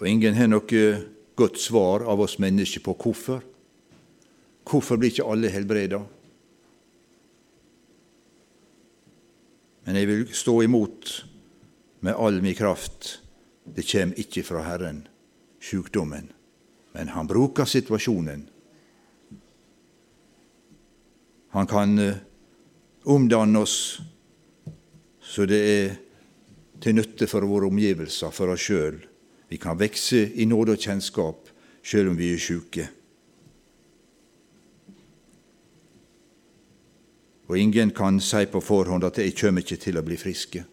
Og 0.00 0.08
ingen 0.10 0.34
har 0.34 0.50
noe 0.50 0.84
godt 1.38 1.58
svar 1.60 2.04
av 2.08 2.22
oss 2.24 2.38
mennesker 2.42 2.82
på 2.84 2.94
hvorfor. 2.98 3.42
Hvorfor 4.64 4.98
blir 4.98 5.12
ikke 5.12 5.26
alle 5.28 5.50
helbreda? 5.52 6.00
Men 9.84 9.98
jeg 10.00 10.08
vil 10.08 10.24
stå 10.32 10.54
imot 10.64 11.12
med 12.04 12.16
all 12.16 12.40
min 12.42 12.56
kraft. 12.56 13.18
Det 13.64 13.84
kommer 13.88 14.20
ikke 14.20 14.44
fra 14.44 14.64
Herren, 14.64 15.04
sjukdommen, 15.60 16.28
men 16.92 17.12
han 17.12 17.28
bruker 17.28 17.68
situasjonen. 17.68 18.42
Han 21.54 21.70
kan 21.70 21.98
eh, 22.02 22.18
omdanne 23.04 23.62
oss 23.62 23.78
så 25.24 25.46
det 25.48 25.60
er 25.64 25.94
til 26.82 26.96
nytte 26.98 27.28
for 27.30 27.46
våre 27.48 27.70
omgivelser, 27.70 28.32
for 28.34 28.52
oss 28.52 28.66
sjøl 28.66 28.98
vi 29.48 29.56
kan 29.56 29.78
vokse 29.78 30.32
i 30.34 30.44
nåde 30.44 30.72
og 30.72 30.78
kjennskap 30.78 31.48
sjøl 31.84 32.08
om 32.08 32.18
vi 32.18 32.32
er 32.32 32.38
sjuke. 32.38 32.88
og 37.48 37.58
ingen 37.58 37.90
kan 37.90 38.20
si 38.20 38.46
på 38.46 38.60
forhånd 38.60 39.04
at 39.04 39.18
'jeg 39.18 39.36
kommer 39.36 39.60
ikke 39.60 39.76
til 39.76 39.98
å 39.98 40.02
bli 40.02 40.16
friske'. 40.16 40.64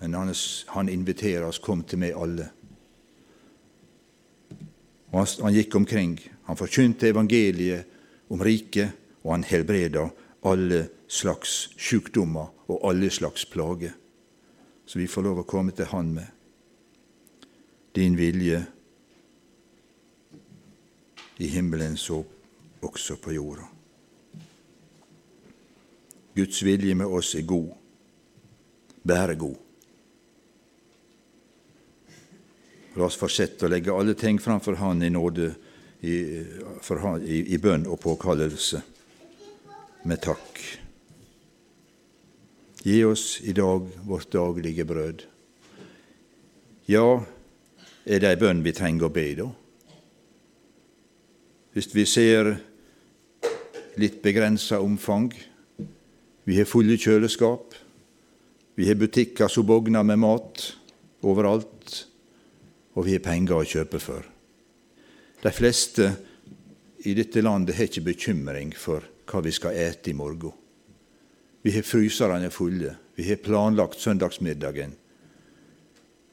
Men 0.00 0.14
han, 0.14 0.34
han 0.68 0.88
inviterer 0.88 1.44
oss 1.44 1.58
'kom 1.58 1.84
til 1.84 1.98
meg, 1.98 2.12
alle'. 2.12 2.48
Og 5.12 5.18
han, 5.18 5.26
han 5.42 5.54
gikk 5.54 5.74
omkring. 5.74 6.20
Han 6.44 6.56
forkynte 6.56 7.08
evangeliet 7.08 7.84
om 8.30 8.40
riket, 8.40 8.90
og 9.24 9.32
han 9.32 9.44
helbreda 9.44 10.08
alle 10.44 10.88
slags 11.08 11.70
sykdommer 11.76 12.46
og 12.68 12.80
alle 12.90 13.10
slags 13.10 13.44
plager. 13.44 13.92
Så 14.88 14.98
vi 14.98 15.04
får 15.04 15.26
lov 15.26 15.42
å 15.42 15.44
komme 15.44 15.74
til 15.76 15.84
Han 15.92 16.14
med 16.16 16.36
din 17.92 18.14
vilje 18.16 18.62
i 21.44 21.50
himmelen 21.52 21.96
så 22.00 22.22
også 22.80 23.18
på 23.20 23.34
jorda. 23.36 23.66
Guds 26.38 26.62
vilje 26.64 26.96
med 26.96 27.06
oss 27.20 27.34
er 27.36 27.44
god, 27.44 27.68
bare 29.04 29.36
god. 29.36 29.60
La 32.96 33.10
oss 33.10 33.20
fortsette 33.20 33.68
å 33.68 33.72
legge 33.74 33.92
alle 33.92 34.16
ting 34.16 34.40
framfor 34.40 34.80
Han 34.80 35.04
i 35.04 35.12
nåde, 35.12 35.52
i, 36.00 36.18
han, 36.88 37.28
i, 37.28 37.44
i 37.52 37.60
bønn 37.60 37.84
og 37.92 38.00
påkallelse, 38.08 38.80
med 40.08 40.24
takk. 40.24 40.87
Gi 42.82 43.04
oss 43.04 43.40
i 43.42 43.52
dag 43.52 43.88
vårt 44.06 44.30
daglige 44.32 44.84
brød. 44.84 45.24
Ja, 46.86 47.24
er 48.06 48.22
det 48.22 48.30
ei 48.30 48.38
bønn 48.40 48.62
vi 48.64 48.72
trenger 48.72 49.08
å 49.08 49.12
be, 49.12 49.26
da? 49.36 49.48
Hvis 51.74 51.90
vi 51.92 52.04
ser 52.08 52.54
litt 53.98 54.22
begrensa 54.22 54.80
omfang 54.82 55.32
Vi 56.48 56.56
har 56.56 56.64
fulle 56.64 56.96
kjøleskap, 56.96 57.74
vi 58.72 58.86
har 58.88 58.96
butikker 58.96 59.50
som 59.52 59.66
bogner 59.68 60.00
med 60.06 60.16
mat 60.22 60.62
overalt, 61.20 62.06
og 62.96 63.04
vi 63.04 63.18
har 63.18 63.20
penger 63.20 63.58
å 63.58 63.66
kjøpe 63.68 64.00
for. 64.00 64.24
De 65.42 65.52
fleste 65.52 66.06
i 67.04 67.12
dette 67.18 67.42
landet 67.44 67.76
har 67.76 67.90
ikke 67.90 68.06
bekymring 68.06 68.72
for 68.72 69.04
hva 69.28 69.42
vi 69.44 69.52
skal 69.52 69.76
ete 69.76 70.08
i 70.08 70.16
morgen. 70.16 70.56
Vi 71.62 71.74
har 71.74 71.82
fryserne 71.82 72.50
fulle, 72.50 72.94
vi 73.14 73.28
har 73.28 73.36
planlagt 73.42 74.00
søndagsmiddagen. 74.00 74.92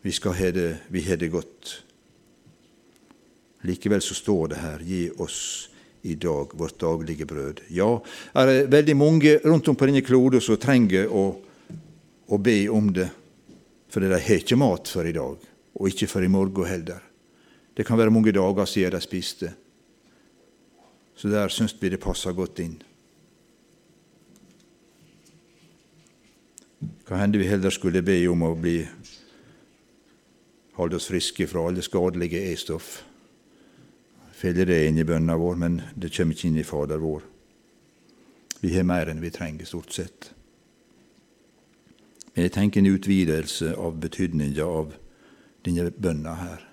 Vi, 0.02 0.12
skal 0.12 0.36
ha 0.38 0.52
det, 0.54 0.70
vi 0.88 1.02
har 1.02 1.18
det 1.18 1.32
godt. 1.34 1.72
Likevel 3.66 4.02
så 4.02 4.14
står 4.14 4.52
det 4.52 4.62
her 4.62 4.84
gi 4.86 5.00
oss 5.18 5.40
i 6.06 6.14
dag 6.16 6.54
vårt 6.54 6.78
daglige 6.80 7.26
brød. 7.26 7.64
Ja, 7.74 7.90
er 8.38 8.46
det 8.46 8.70
veldig 8.70 8.96
mange 8.98 9.40
rundt 9.42 9.68
om 9.68 9.76
på 9.76 9.88
denne 9.90 10.06
kloden 10.06 10.44
som 10.44 10.60
trenger 10.62 11.10
å, 11.10 11.24
å 12.30 12.38
be 12.38 12.60
om 12.70 12.94
det, 12.94 13.10
For 13.90 14.04
de 14.04 14.10
har 14.12 14.20
ikke 14.20 14.58
mat 14.60 14.90
for 14.92 15.08
i 15.08 15.14
dag, 15.16 15.40
og 15.80 15.88
ikke 15.88 16.08
for 16.12 16.26
i 16.26 16.28
morgen 16.28 16.68
heller. 16.68 17.00
Det 17.78 17.86
kan 17.88 17.98
være 17.98 18.12
mange 18.12 18.34
dager 18.36 18.68
siden 18.68 18.92
de 18.92 19.00
spiste. 19.02 19.52
Så 21.16 21.32
der 21.32 21.50
syns 21.50 21.78
vi 21.80 21.94
det 21.94 22.02
passer 22.04 22.36
godt 22.36 22.60
inn. 22.60 22.76
Hva 27.06 27.20
hende 27.22 27.38
vi 27.38 27.50
heller 27.50 27.74
skulle 27.74 28.02
be 28.06 28.18
om 28.32 28.44
å 28.48 28.56
bli 28.58 28.80
holde 30.76 30.98
oss 30.98 31.10
friske 31.12 31.48
fra 31.48 31.68
alle 31.70 31.84
skadelige 31.86 32.42
e-stoff 32.52 33.04
Feller 34.36 34.68
det 34.68 34.82
inn 34.90 34.98
i 35.00 35.06
bønna 35.08 35.38
vår, 35.40 35.56
men 35.56 35.78
det 35.96 36.10
kommer 36.12 36.36
ikke 36.36 36.50
inn 36.50 36.58
i 36.60 36.66
Fader 36.68 37.00
vår. 37.00 37.22
Vi 38.60 38.74
har 38.74 38.84
mer 38.84 39.08
enn 39.08 39.22
vi 39.24 39.32
trenger, 39.32 39.68
stort 39.70 39.96
sett. 39.96 40.28
Men 42.34 42.44
jeg 42.44 42.54
tenker 42.58 42.82
en 42.82 42.92
utvidelse 42.92 43.72
av 43.80 43.96
betydninga 44.04 44.68
av 44.68 44.92
denne 45.64 45.88
bønna 45.88 46.36
her. 46.42 46.66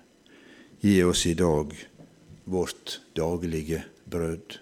Gi 0.83 0.97
oss 1.07 1.23
i 1.29 1.37
dag 1.39 1.71
vårt 2.43 2.97
daglige 3.15 3.85
brød. 4.11 4.59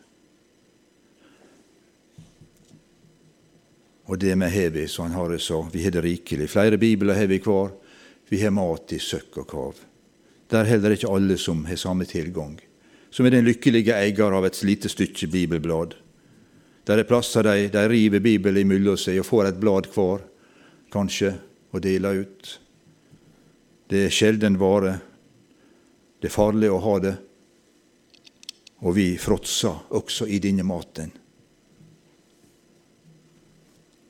Og 4.11 4.19
det 4.19 4.35
med 4.35 4.51
har 4.51 4.73
vi, 4.75 4.87
så 4.91 5.07
han 5.07 5.31
det 5.31 5.39
så. 5.39 5.61
vi 5.71 5.83
har 5.83 5.91
det 5.91 6.03
rikelig. 6.03 6.49
Flere 6.49 6.77
bibler 6.77 7.15
har 7.15 7.29
vi 7.31 7.39
hver. 7.39 7.71
Vi 8.29 8.41
har 8.41 8.51
mat 8.51 8.91
i 8.91 8.99
søkk 8.99 9.37
og 9.37 9.47
kav. 9.47 9.79
Der 10.51 10.67
heller 10.67 10.91
ikke 10.91 11.07
alle 11.07 11.37
som 11.39 11.63
har 11.65 11.79
samme 11.79 12.05
tilgang 12.05 12.59
som 13.11 13.27
er 13.27 13.35
den 13.35 13.45
lykkelige 13.45 13.93
eier 13.93 14.33
av 14.33 14.47
et 14.47 14.61
lite 14.63 14.89
stykke 14.89 15.27
bibelblad. 15.31 15.97
Der 16.87 17.01
er 17.01 17.07
plasser 17.07 17.45
de, 17.45 17.67
de 17.69 17.83
river 17.91 18.23
Bibelen 18.23 18.63
imellom 18.63 18.97
seg 18.97 19.19
og 19.21 19.27
får 19.27 19.49
et 19.49 19.59
blad 19.61 19.89
hver, 19.93 20.23
kanskje, 20.91 21.35
og 21.71 21.83
deler 21.83 22.23
ut. 22.23 22.53
Det 23.91 24.07
er 24.07 24.15
sjelden 24.15 24.57
vare. 24.59 24.95
Det 26.19 26.31
er 26.31 26.33
farlig 26.33 26.71
å 26.71 26.79
ha 26.83 26.95
det. 27.03 27.13
Og 28.81 28.95
vi 28.95 29.13
fråtser 29.19 29.91
også 29.99 30.27
i 30.31 30.39
denne 30.41 30.65
maten. 30.67 31.11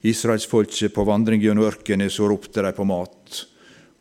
Israelsfolket 0.01 0.93
på 0.93 1.03
vandring 1.05 1.41
gjennom 1.41 1.67
ørkenen 1.69 2.09
så 2.09 2.25
ropte 2.29 2.63
de 2.65 2.71
på 2.73 2.85
mat. 2.89 3.43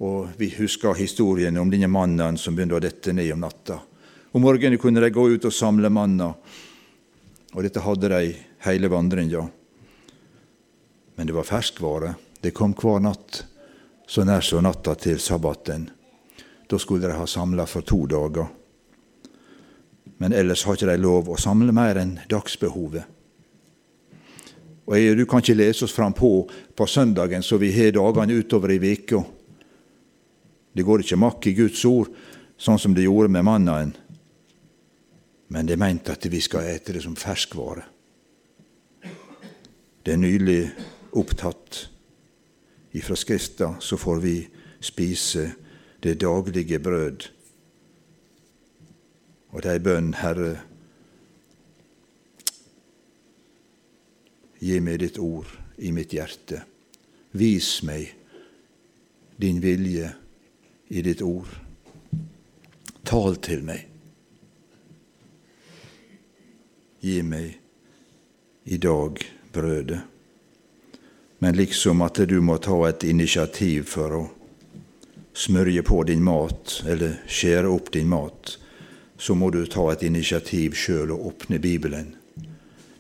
Og 0.00 0.32
vi 0.40 0.48
husker 0.56 0.96
historien 0.96 1.58
om 1.60 1.70
denne 1.70 1.90
mannen 1.92 2.38
som 2.40 2.56
begynte 2.56 2.78
å 2.78 2.80
dette 2.80 3.12
ned 3.12 3.28
om 3.34 3.44
natta. 3.44 3.76
Om 4.32 4.46
morgenen 4.46 4.80
kunne 4.80 5.02
de 5.02 5.10
gå 5.12 5.26
ut 5.28 5.44
og 5.44 5.52
samle 5.52 5.90
manna, 5.92 6.30
og 7.52 7.64
dette 7.66 7.82
hadde 7.84 8.08
de 8.12 8.32
hele 8.64 8.88
vandringa. 8.88 9.42
Men 11.18 11.28
det 11.28 11.36
var 11.36 11.48
ferskvare. 11.48 12.14
Det 12.40 12.54
kom 12.56 12.72
hver 12.72 13.02
natt, 13.04 13.42
så 14.08 14.24
nær 14.24 14.40
som 14.40 14.64
natta 14.64 14.94
til 14.96 15.20
sabbaten. 15.20 15.90
Da 16.70 16.78
skulle 16.78 17.10
de 17.10 17.18
ha 17.18 17.26
samla 17.26 17.66
for 17.68 17.84
to 17.84 18.06
dager. 18.08 18.46
Men 20.16 20.32
ellers 20.32 20.64
har 20.64 20.78
ikke 20.78 20.88
de 20.94 21.00
lov 21.02 21.28
å 21.28 21.36
samle 21.36 21.74
mer 21.76 22.00
enn 22.00 22.20
dagsbehovet. 22.30 23.04
Og 24.90 25.16
Du 25.16 25.24
kan 25.26 25.38
ikke 25.38 25.55
lese 25.55 25.85
oss 25.87 25.94
fram 25.94 26.12
på 26.12 26.50
på 26.74 26.87
søndagen 26.87 27.42
så 27.42 27.59
vi 27.59 27.70
har 27.72 27.92
dagene 27.94 28.35
utover 28.35 28.70
i 28.74 28.92
uka. 28.92 29.22
Det 30.74 30.83
går 30.83 31.00
ikke 31.00 31.16
makk 31.16 31.46
i 31.46 31.55
Guds 31.55 31.85
ord, 31.85 32.09
sånn 32.59 32.79
som 32.79 32.94
det 32.94 33.07
gjorde 33.07 33.31
med 33.31 33.44
mannaen 33.44 33.94
men 35.50 35.66
det 35.66 35.74
er 35.74 35.83
meint 35.83 36.09
at 36.12 36.26
vi 36.31 36.38
skal 36.42 36.68
ete 36.70 36.94
det 36.94 37.03
som 37.03 37.16
ferskvare. 37.18 37.83
Det 40.07 40.14
er 40.14 40.20
nylig 40.20 40.61
opptatt 41.18 41.81
ifra 42.94 43.16
Skrifta, 43.18 43.72
så 43.83 43.98
får 43.98 44.22
vi 44.22 44.35
spise 44.81 45.48
det 46.00 46.20
daglige 46.22 46.79
brød. 46.79 47.26
Og 49.50 49.66
det 49.66 49.74
er 49.74 49.83
bønn, 49.83 50.14
Herre, 50.22 50.53
gi 54.61 54.81
meg 54.85 55.01
ditt 55.03 55.18
ord 55.18 55.49
i 55.81 55.92
mitt 55.92 56.12
hjerte. 56.14 56.62
Vis 57.33 57.81
meg 57.87 58.14
din 59.40 59.61
vilje 59.61 60.12
i 60.88 61.03
ditt 61.03 61.23
ord. 61.25 61.49
Tal 63.05 63.40
til 63.40 63.64
meg. 63.64 63.90
gi 67.01 67.23
meg 67.23 67.57
i 68.64 68.77
dag 68.77 69.20
brødet. 69.53 70.01
Men 71.38 71.57
liksom 71.57 72.03
at 72.05 72.20
du 72.29 72.40
må 72.44 72.59
ta 72.61 72.77
et 72.88 73.05
initiativ 73.09 73.88
for 73.88 74.16
å 74.16 74.23
smørje 75.33 75.83
på 75.87 76.03
din 76.05 76.20
mat, 76.25 76.83
eller 76.85 77.23
skjære 77.25 77.70
opp 77.73 77.88
din 77.94 78.11
mat, 78.12 78.59
så 79.16 79.35
må 79.35 79.49
du 79.51 79.62
ta 79.66 79.87
et 79.92 80.05
initiativ 80.05 80.77
sjøl 80.77 81.14
og 81.16 81.31
åpne 81.33 81.61
Bibelen. 81.61 82.12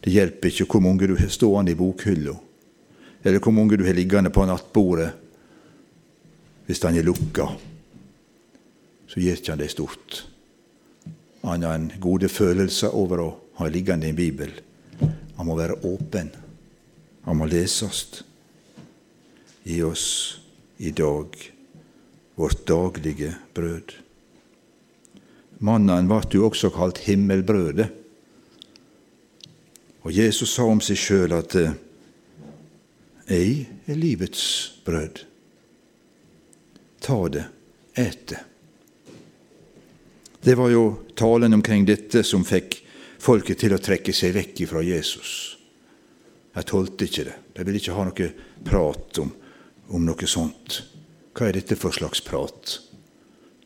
Det 0.00 0.12
hjelper 0.14 0.48
ikke 0.48 0.66
hvor 0.72 0.84
mange 0.84 1.08
du 1.10 1.16
har 1.18 1.28
stående 1.32 1.74
i 1.74 1.78
bokhylla, 1.78 2.32
eller 3.22 3.42
hvor 3.44 3.52
mange 3.52 3.76
du 3.76 3.84
har 3.84 3.96
liggende 3.96 4.32
på 4.32 4.46
nattbordet. 4.48 5.10
Hvis 6.66 6.80
den 6.80 6.96
er 6.96 7.04
lukka, 7.04 7.48
så 9.10 9.20
gir 9.20 9.36
ikke 9.36 9.52
han 9.52 9.60
deg 9.60 9.72
stort, 9.72 10.24
annet 11.42 11.70
enn 11.74 11.88
gode 12.00 12.30
følelser 12.30 12.94
over 12.96 13.24
å 13.24 13.30
ha 13.60 13.68
liggende 13.68 14.08
i 14.08 14.14
en 14.14 14.18
bibel. 14.18 14.52
Han 15.36 15.48
må 15.48 15.56
være 15.58 15.80
åpen. 15.88 16.30
Han 17.24 17.38
må 17.40 17.48
leses. 17.48 18.22
Gi 19.64 19.82
oss 19.84 20.06
i 20.80 20.92
dag 20.96 21.36
vårt 22.40 22.62
daglige 22.68 23.34
brød. 23.56 23.94
Mannen 25.60 26.08
ble 26.08 26.20
jo 26.32 26.46
også 26.48 26.70
kalt 26.72 27.02
himmelbrødet. 27.04 27.99
Og 30.02 30.12
Jesus 30.12 30.54
sa 30.54 30.64
om 30.64 30.80
seg 30.82 30.98
sjøl 30.98 31.34
at 31.36 31.56
eh, 31.60 31.74
jeg 33.30 33.66
er 33.86 33.98
livets 33.98 34.44
brød. 34.84 35.24
Ta 37.00 37.18
det, 37.32 37.44
et 37.94 38.24
det. 38.32 38.40
Det 40.40 40.56
var 40.56 40.70
jo 40.72 40.84
talen 41.14 41.54
omkring 41.54 41.84
dette 41.84 42.22
som 42.24 42.46
fikk 42.48 42.78
folket 43.20 43.60
til 43.60 43.76
å 43.76 43.80
trekke 43.82 44.12
seg 44.16 44.32
vekk 44.34 44.64
fra 44.70 44.82
Jesus. 44.84 45.32
De 46.54 46.64
tålte 46.64 47.06
ikke 47.06 47.26
det. 47.28 47.36
De 47.54 47.64
ville 47.66 47.80
ikke 47.80 47.94
ha 47.94 48.06
noe 48.08 48.30
prat 48.64 49.20
om, 49.20 49.34
om 49.92 50.06
noe 50.06 50.28
sånt. 50.28 50.80
Hva 51.36 51.50
er 51.50 51.60
dette 51.60 51.76
for 51.78 51.94
slags 51.94 52.24
prat? 52.24 52.78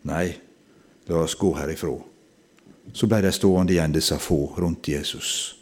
Nei, 0.05 0.35
la 1.09 1.23
oss 1.23 1.38
gå 1.38 1.55
herifra. 1.57 1.94
Så 2.92 3.07
ble 3.09 3.23
de 3.25 3.33
stående 3.33 3.73
igjen, 3.73 3.94
disse 3.94 4.18
få, 4.20 4.51
rundt 4.59 4.90
Jesus. 4.90 5.55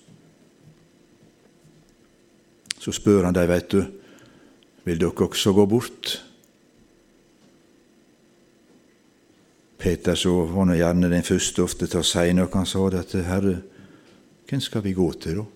Så 2.83 2.90
spør 2.97 3.29
han 3.29 3.37
dem, 3.37 3.47
veit 3.47 3.71
du, 3.71 3.83
vil 4.83 4.99
dere 4.99 5.29
også 5.29 5.55
gå 5.55 5.66
bort? 5.71 6.16
Peter 9.83 10.18
så 10.18 10.33
var 10.51 10.66
nå 10.66 10.79
gjerne 10.79 11.11
den 11.11 11.27
første 11.27 11.62
ofte 11.62 11.87
til 11.90 12.03
å 12.03 12.07
si 12.07 12.31
noe. 12.35 12.51
Han 12.55 12.66
sa 12.66 12.83
det 12.90 13.23
Herre, 13.27 13.57
hvem 14.47 14.62
skal 14.62 14.83
vi 14.85 14.95
gå 14.95 15.09
til, 15.23 15.42
da? 15.42 15.47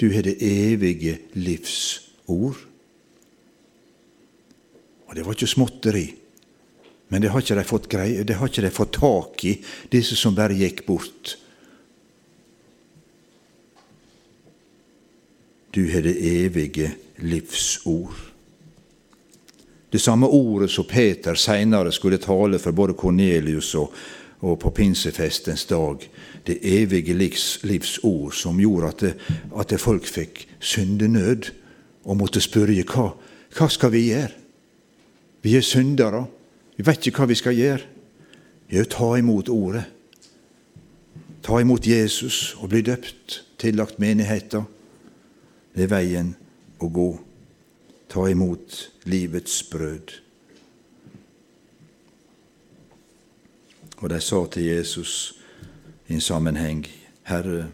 Du 0.00 0.08
har 0.10 0.24
det 0.26 0.40
evige 0.42 1.18
livs 1.38 1.76
ord. 2.26 2.58
Og 5.06 5.16
det 5.16 5.24
var 5.26 5.36
ikke 5.36 5.52
småtteri. 5.52 6.06
Men 7.12 7.22
det 7.22 7.30
har 7.32 7.44
ikke 7.44 7.58
de 7.58 7.64
fått, 7.68 7.88
greie, 7.92 8.24
det 8.24 8.38
har 8.40 8.48
ikke 8.48 8.64
de 8.64 8.72
fått 8.72 8.96
tak 8.96 9.44
i, 9.44 9.58
disse 9.92 10.16
som 10.16 10.36
bare 10.36 10.56
gikk 10.56 10.86
bort. 10.88 11.36
Du 15.74 15.92
har 15.92 16.02
det 16.02 16.16
evige 16.20 16.94
livs 17.16 17.80
ord. 17.84 18.14
Det 19.92 20.00
samme 20.00 20.26
ordet 20.26 20.70
som 20.70 20.84
Peter 20.84 21.34
seinere 21.34 21.92
skulle 21.92 22.18
tale 22.18 22.58
for 22.58 22.72
både 22.72 22.94
Kornelius 22.94 23.74
og, 23.74 23.92
og 24.40 24.58
på 24.60 24.70
pinsefestens 24.70 25.64
dag. 25.64 26.10
Det 26.46 26.58
evige 26.62 27.14
livs, 27.14 27.60
livs 27.62 27.98
ord 28.02 28.32
som 28.32 28.60
gjorde 28.60 28.88
at, 28.88 29.00
det, 29.00 29.14
at 29.58 29.70
det 29.70 29.80
folk 29.80 30.06
fikk 30.06 30.46
syndenød 30.60 31.50
og 32.04 32.16
måtte 32.16 32.40
spørre 32.40 32.84
hva, 32.88 33.08
hva 33.56 33.68
skal 33.68 33.92
vi 33.92 34.06
gjøre? 34.10 34.32
Vi 35.42 35.56
er 35.56 35.64
syndere. 35.64 36.26
Vi 36.76 36.86
vet 36.86 37.06
ikke 37.06 37.22
hva 37.24 37.30
vi 37.32 37.38
skal 37.40 37.56
gjøre. 37.56 37.88
Jo, 38.72 38.84
ta 38.84 39.14
imot 39.16 39.48
ordet. 39.48 39.84
Ta 41.42 41.58
imot 41.60 41.86
Jesus 41.86 42.54
og 42.60 42.68
bli 42.70 42.84
døpt, 42.86 43.42
tillagt 43.58 43.98
menigheten. 43.98 44.68
Det 45.72 45.86
er 45.86 45.92
veien 45.92 46.34
å 46.82 46.88
gå. 46.92 47.10
Ta 48.12 48.26
imot 48.28 48.78
livets 49.08 49.62
brød. 49.72 50.12
Og 54.02 54.10
de 54.10 54.18
sa 54.20 54.40
til 54.52 54.66
Jesus 54.66 55.14
i 56.10 56.16
en 56.16 56.24
sammenheng, 56.24 56.82
Herre, 57.24 57.68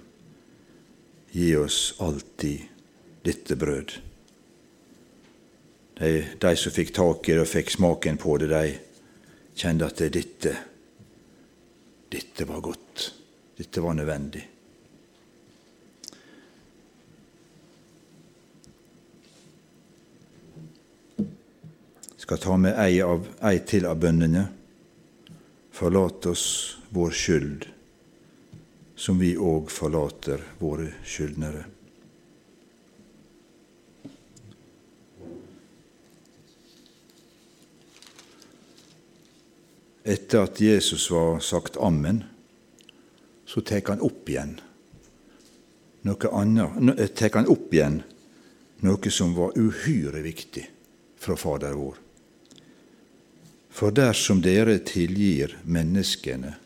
gi 1.32 1.54
oss 1.56 1.94
alltid 2.04 2.68
dette 3.24 3.56
brød. 3.56 3.94
De, 5.98 6.10
de 6.38 6.52
som 6.60 6.74
fikk 6.74 6.92
tak 6.94 7.28
i 7.28 7.34
det 7.34 7.42
og 7.42 7.50
fikk 7.50 7.72
smaken 7.74 8.20
på 8.20 8.36
det, 8.38 8.50
de 8.52 9.58
kjente 9.58 9.88
at 9.88 10.04
det 10.04 10.12
dette, 10.14 10.54
dette 12.12 12.46
var 12.46 12.62
godt. 12.62 13.08
Dette 13.58 13.82
var 13.82 13.96
nødvendig. 13.98 14.44
Skal 22.28 22.38
ta 22.38 22.56
med 22.60 22.76
ei, 22.76 22.98
av, 23.00 23.22
ei 23.40 23.56
til 23.64 23.86
av 23.88 24.02
bønnene. 24.02 24.42
Forlat 25.72 26.26
oss 26.28 26.42
vår 26.92 27.14
skyld, 27.16 27.62
som 28.92 29.16
vi 29.16 29.30
òg 29.40 29.70
forlater 29.72 30.42
våre 30.60 30.90
skyldnere. 31.08 31.62
Etter 40.04 40.42
at 40.42 40.60
Jesus 40.60 41.06
var 41.08 41.40
sagt 41.40 41.78
ammen, 41.80 42.18
så 43.48 43.62
tek 43.64 43.88
han 43.88 44.04
opp 44.04 44.28
igjen 44.28 44.52
noe 46.04 46.34
annet, 46.42 47.00
tek 47.16 47.40
han 47.40 47.48
opp 47.48 47.72
igjen 47.72 48.02
noe 48.84 49.14
som 49.16 49.32
var 49.32 49.56
uhyre 49.56 50.20
viktig 50.28 50.66
fra 51.16 51.38
Fader 51.40 51.72
vår. 51.80 52.04
For 53.78 53.94
dersom 53.94 54.40
dere 54.42 54.80
tilgir 54.82 55.52
menneskene 55.62 56.56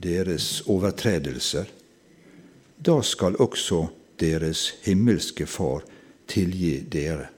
deres 0.00 0.62
overtredelser, 0.64 1.66
da 2.80 2.94
skal 3.04 3.36
også 3.36 3.82
deres 4.20 4.62
himmelske 4.86 5.44
Far 5.44 5.84
tilgi 6.30 6.78
dere. 6.88 7.28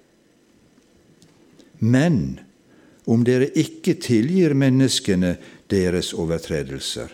Men 1.83 2.39
om 3.11 3.27
dere 3.27 3.51
ikke 3.59 3.97
tilgir 3.99 4.55
menneskene 4.55 5.35
deres 5.67 6.13
overtredelser, 6.15 7.11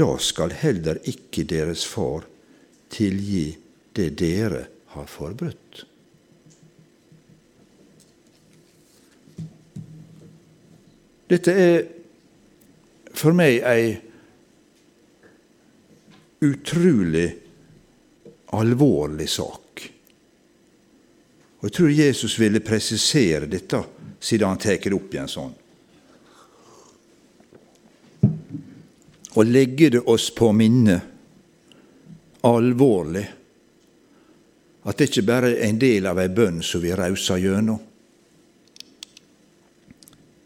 da 0.00 0.10
skal 0.16 0.56
heller 0.64 1.04
ikke 1.04 1.44
deres 1.44 1.84
Far 1.84 2.24
tilgi 2.88 3.50
det 3.92 4.14
dere 4.16 4.64
har 4.96 5.12
forbrutt. 5.12 5.84
Dette 11.32 11.52
er 11.56 11.76
for 13.16 13.32
meg 13.36 13.62
ei 13.64 13.92
utrolig 16.44 17.28
alvorlig 18.52 19.28
sak. 19.30 19.84
Og 21.62 21.68
Jeg 21.68 21.72
tror 21.76 21.94
Jesus 21.94 22.34
ville 22.40 22.60
presisere 22.60 23.46
dette 23.48 23.80
siden 24.20 24.48
han 24.48 24.60
tar 24.60 24.76
det 24.82 24.92
opp 24.92 25.14
igjen 25.14 25.30
sånn. 25.30 25.54
Og 29.32 29.48
legge 29.48 29.88
det 29.94 30.02
oss 30.04 30.28
på 30.36 30.50
minne 30.52 30.98
alvorlig 32.44 33.24
at 34.82 34.98
det 34.98 35.08
ikke 35.08 35.24
bare 35.24 35.54
er 35.54 35.64
en 35.70 35.80
del 35.80 36.10
av 36.10 36.18
ei 36.18 36.28
bønn 36.28 36.58
som 36.66 36.82
vi 36.82 36.92
rauser 36.98 37.38
gjennom, 37.38 37.78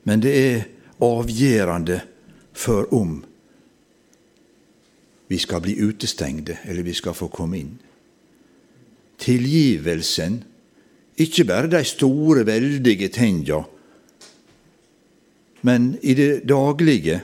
men 0.06 0.22
det 0.22 0.34
er 0.38 0.58
avgjørende 1.02 2.00
for 2.56 2.88
om 2.94 3.18
vi 5.26 5.38
skal 5.42 5.62
bli 5.64 5.74
utestengte 5.82 6.60
eller 6.64 6.86
vi 6.86 6.94
skal 6.94 7.16
få 7.16 7.28
komme 7.32 7.58
inn. 7.58 7.74
Tilgivelsen, 9.18 10.42
ikke 11.18 11.46
bare 11.48 11.70
de 11.72 11.82
store, 11.88 12.44
veldige 12.46 13.08
tinga, 13.12 13.62
men 15.66 15.94
i 16.02 16.14
det 16.14 16.44
daglige 16.46 17.20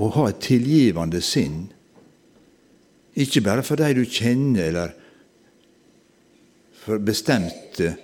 å 0.00 0.10
ha 0.16 0.28
et 0.30 0.42
tilgivende 0.42 1.20
sinn. 1.22 1.66
Ikke 3.20 3.42
bare 3.44 3.62
for 3.66 3.78
de 3.78 3.92
du 3.94 4.04
kjenner, 4.08 4.70
eller 4.70 4.94
for 6.84 7.02
bestemte 7.02 7.94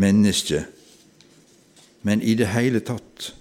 mennesker, 0.00 0.68
men 2.06 2.22
i 2.22 2.34
det 2.38 2.48
hele 2.54 2.80
tatt. 2.84 3.32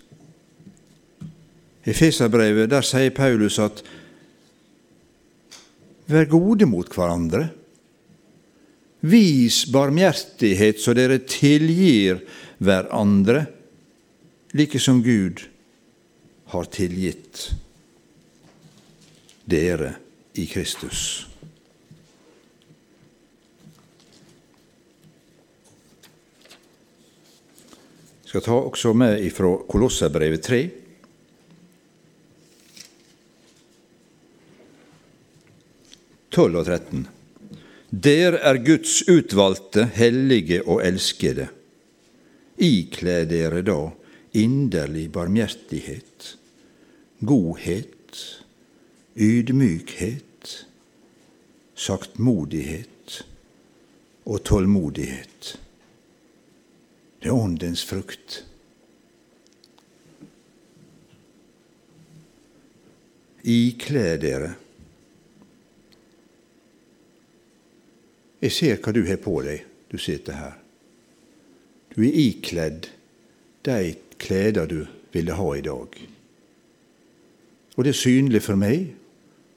I 1.87 1.95
Feserbrevet 1.95 2.69
der 2.71 2.85
sier 2.85 3.13
Paulus 3.15 3.59
at 3.61 3.81
vær 6.09 6.27
gode 6.29 6.67
mot 6.69 6.89
hverandre. 6.93 7.47
Vis 8.99 9.63
barmhjertighet 9.71 10.81
så 10.83 10.93
dere 10.97 11.21
tilgir 11.23 12.19
hverandre, 12.59 13.45
like 14.57 14.81
som 14.81 14.99
Gud 15.05 15.45
har 16.51 16.67
tilgitt 16.73 17.47
dere 19.49 19.93
i 20.35 20.45
Kristus. 20.49 21.28
Skal 28.29 28.43
ta 28.45 28.53
også 28.61 28.91
med 28.93 29.23
ifra 29.25 29.55
Kolosserbrevet 29.65 30.43
3. 30.45 30.57
Tolv 36.29 36.59
og 36.59 36.67
13. 36.67 37.07
Der 37.89 38.37
er 38.37 38.59
Guds 38.61 38.99
utvalgte, 39.09 39.87
hellige 39.95 40.59
og 40.61 40.83
elskede. 40.85 41.47
Ikle 42.61 43.23
dere 43.25 43.63
da 43.65 43.79
inderlig 44.37 45.07
barmhjertighet, 45.15 46.35
godhet, 47.25 48.19
ydmykhet, 49.17 50.51
saktmodighet 51.73 53.23
og 54.29 54.43
tålmodighet. 54.45 55.55
Det 57.19 57.27
er 57.27 57.35
åndens 57.35 57.83
frukt. 57.85 58.43
ikle 63.49 64.17
dere. 64.21 64.53
Jeg 68.39 68.55
ser 68.55 68.79
hva 68.79 68.93
du 68.95 69.01
har 69.07 69.19
på 69.21 69.35
deg, 69.43 69.65
du 69.91 69.97
sitter 69.99 70.37
her. 70.37 70.55
Du 71.91 72.01
er 72.05 72.15
ikledd 72.15 72.87
de 73.67 73.95
klær 74.19 74.65
du 74.69 74.85
ville 75.11 75.35
ha 75.35 75.49
i 75.55 75.65
dag. 75.65 75.97
Og 77.75 77.83
det 77.83 77.91
er 77.91 77.99
synlig 77.99 78.43
for 78.45 78.59
meg, 78.59 78.93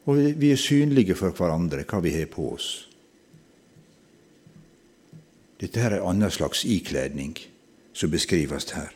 og 0.06 0.18
vi 0.38 0.50
er 0.50 0.58
synlige 0.58 1.14
for 1.18 1.34
hverandre, 1.36 1.84
hva 1.86 2.00
vi 2.02 2.14
har 2.16 2.30
på 2.30 2.48
oss. 2.54 2.70
Dette 5.62 5.78
her 5.78 5.94
er 5.94 6.02
en 6.02 6.16
annen 6.16 6.34
slags 6.34 6.64
ikledning 6.66 7.36
som 7.92 8.10
beskrives 8.10 8.70
her. 8.76 8.90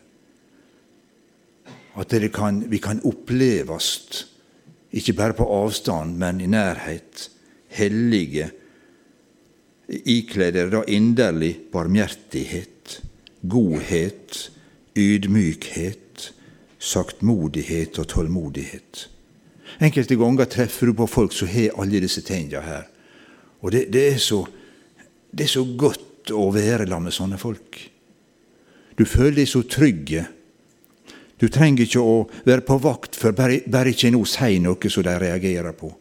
At 1.96 2.12
kan, 2.32 2.60
vi 2.70 2.78
kan 2.78 3.00
oppleves, 3.04 4.26
ikke 4.92 5.12
bare 5.16 5.36
på 5.36 5.46
avstand, 5.48 6.16
men 6.16 6.40
i 6.40 6.46
nærhet, 6.46 7.30
hellige, 7.68 8.50
ikledere 9.88 10.70
da 10.70 10.82
inderlig 10.88 11.56
barmhjertighet, 11.72 13.00
godhet, 13.48 14.50
ydmykhet, 14.96 16.32
saktmodighet 16.78 17.98
og 17.98 18.08
tålmodighet. 18.08 19.06
Enkelte 19.82 20.16
ganger 20.16 20.48
treffer 20.50 20.90
du 20.90 20.96
på 20.96 21.08
folk 21.10 21.34
som 21.36 21.50
har 21.50 21.74
alle 21.80 22.00
disse 22.00 22.22
tingene 22.24 22.62
her. 22.64 22.86
Og 23.64 23.72
det, 23.72 23.86
det, 23.92 24.04
er 24.14 24.20
så, 24.22 24.42
det, 25.30 25.46
er 25.46 25.52
så, 25.52 25.64
godt 25.76 26.32
å 26.32 26.48
være 26.54 26.86
sammen 26.86 27.08
med 27.08 27.16
sånne 27.16 27.40
folk. 27.40 27.78
Du 28.96 29.04
føler 29.04 29.42
deg 29.42 29.50
så 29.50 29.62
trygge. 29.68 30.24
Du 31.36 31.48
trenger 31.52 31.84
ikke 31.84 32.00
å 32.00 32.16
være 32.46 32.64
på 32.64 32.78
vakt 32.80 33.18
for 33.20 33.36
bare, 33.36 33.60
bare 33.68 33.92
ikke 33.92 34.10
nå 34.14 34.22
si 34.28 34.56
noe 34.64 34.90
som 34.92 35.04
de 35.04 35.16
reagerer 35.20 35.76
på. 35.76 35.92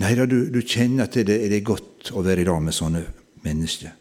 Nei 0.00 0.14
da, 0.16 0.24
du, 0.26 0.48
du, 0.50 0.62
kjenner 0.64 1.06
at 1.06 1.18
det, 1.20 1.28
det 1.28 1.58
er 1.58 1.66
godt 1.66 2.10
å 2.16 2.24
være 2.24 2.42
i 2.42 2.48
lag 2.48 2.62
med 2.64 2.74
sånne 2.74 3.02
mennesker. 3.44 3.96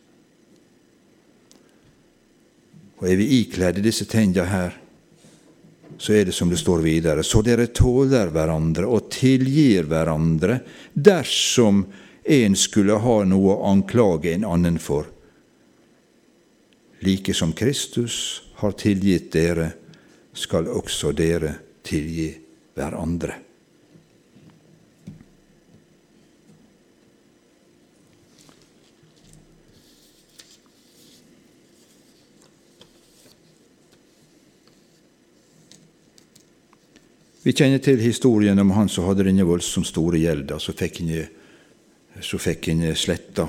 Og 2.99 3.08
er 3.08 3.19
vi 3.19 3.28
ikledd 3.39 3.82
disse 3.84 4.08
tingene 4.10 4.47
her, 4.47 4.78
så 5.99 6.15
er 6.15 6.30
det 6.30 6.36
som 6.36 6.49
det 6.52 6.60
står 6.60 6.82
videre, 6.84 7.23
så 7.28 7.41
dere 7.43 7.67
tåler 7.75 8.32
hverandre 8.32 8.88
og 8.88 9.10
tilgir 9.12 9.88
hverandre 9.91 10.62
dersom 10.95 11.84
en 12.23 12.56
skulle 12.60 12.99
ha 13.04 13.15
noe 13.28 13.56
å 13.56 13.71
anklage 13.71 14.32
en 14.32 14.47
annen 14.47 14.80
for. 14.80 15.08
Like 16.99 17.33
som 17.33 17.53
Kristus 17.53 18.41
har 18.59 18.71
tilgitt 18.75 19.31
dere, 19.31 19.71
skal 20.33 20.67
også 20.67 21.12
dere 21.15 21.53
tilgi 21.83 22.31
hverandre. 22.75 23.38
Vi 37.39 37.53
kjenner 37.55 37.79
til 37.79 37.97
historien 38.03 38.59
om 38.59 38.75
han 38.75 38.91
som 38.91 39.07
hadde 39.07 39.23
denne 39.25 39.47
voldsomt 39.47 39.88
store 39.88 40.19
gjelda, 40.19 40.59
så 40.59 40.75
fikk 40.75 42.67
han 42.67 42.83
sletta. 42.99 43.47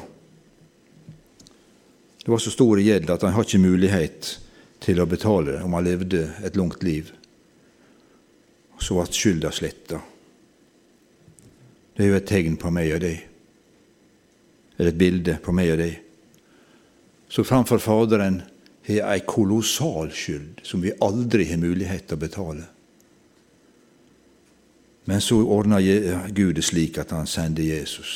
Det 2.30 2.32
var 2.32 2.38
så 2.38 2.50
stor 2.50 2.78
gjeld 2.78 3.10
at 3.10 3.24
han 3.26 3.32
har 3.34 3.42
ikke 3.42 3.58
mulighet 3.58 4.26
til 4.78 5.00
å 5.02 5.04
betale 5.10 5.56
om 5.66 5.72
han 5.74 5.82
levde 5.82 6.20
et 6.46 6.54
langt 6.54 6.84
liv. 6.86 7.08
Så 8.78 8.94
ble 8.94 9.06
skylda 9.10 9.50
sletta. 9.50 9.96
Det 11.96 12.04
er 12.04 12.12
jo 12.12 12.18
et 12.20 12.28
tegn 12.30 12.54
på 12.54 12.70
meg 12.70 12.92
og 12.94 13.00
deg, 13.02 13.24
eller 14.76 14.92
et 14.92 15.00
bilde 15.00 15.34
på 15.42 15.54
meg 15.58 15.72
og 15.72 15.82
deg. 15.82 15.96
Så 17.34 17.42
framfor 17.42 17.82
Faderen 17.82 18.36
har 18.86 19.10
ei 19.10 19.24
kolossal 19.26 20.12
skyld 20.14 20.62
som 20.62 20.84
vi 20.84 20.92
aldri 21.02 21.48
har 21.50 21.58
mulighet 21.58 22.06
til 22.12 22.20
å 22.20 22.22
betale. 22.22 22.68
Men 25.10 25.18
så 25.18 25.40
ordna 25.42 25.82
Gud 25.82 26.54
det 26.60 26.68
slik 26.70 27.02
at 27.02 27.10
han 27.10 27.26
sendte 27.26 27.66
Jesus 27.66 28.14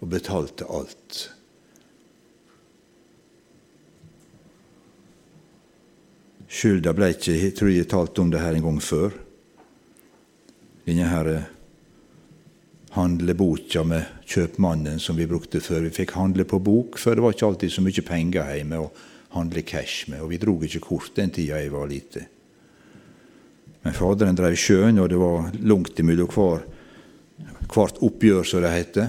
og 0.00 0.10
betalte 0.10 0.66
alt. 0.66 1.22
Skylda 6.52 6.92
ble 6.92 7.08
ikke 7.14 7.34
Jeg 7.38 7.54
tror 7.56 7.72
jeg 7.72 7.88
talt 7.88 8.18
om 8.20 8.30
det 8.32 8.42
her 8.42 8.56
en 8.56 8.66
gang 8.66 8.80
før. 8.84 9.14
Denne 10.84 11.08
her 11.08 11.30
eh, 11.30 11.46
handleboka 12.92 13.84
med 13.88 14.26
kjøpmannen 14.28 15.00
som 15.00 15.16
vi 15.16 15.28
brukte 15.30 15.62
før. 15.64 15.86
Vi 15.86 15.94
fikk 16.02 16.12
handle 16.18 16.44
på 16.48 16.60
bok, 16.60 16.98
for 17.00 17.16
det 17.16 17.24
var 17.24 17.32
ikke 17.32 17.48
alltid 17.48 17.72
så 17.72 17.84
mye 17.84 18.04
penger 18.04 18.52
hjemme 18.58 18.82
å 18.82 18.90
handle 19.32 19.64
cash 19.64 20.10
med. 20.12 20.20
Og 20.20 20.32
vi 20.34 20.40
drog 20.42 20.66
ikke 20.66 20.84
kort 20.84 21.16
den 21.16 21.32
tida 21.32 21.62
jeg 21.62 21.72
var 21.72 21.88
lite. 21.88 22.26
Men 23.82 23.96
Faderen 23.96 24.36
drev 24.38 24.58
sjøen, 24.58 25.00
og 25.02 25.08
det 25.10 25.18
var 25.18 25.48
langt 25.64 25.98
imellom 25.98 26.28
hver, 26.30 26.66
hvert 27.72 28.02
oppgjør, 28.04 28.44
som 28.46 28.62
det 28.62 28.74
heter. 28.76 29.08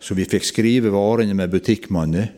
Så 0.00 0.16
vi 0.16 0.26
fikk 0.30 0.46
skrive 0.46 0.94
varene 0.94 1.36
med 1.36 1.52
butikkmannen, 1.52 2.32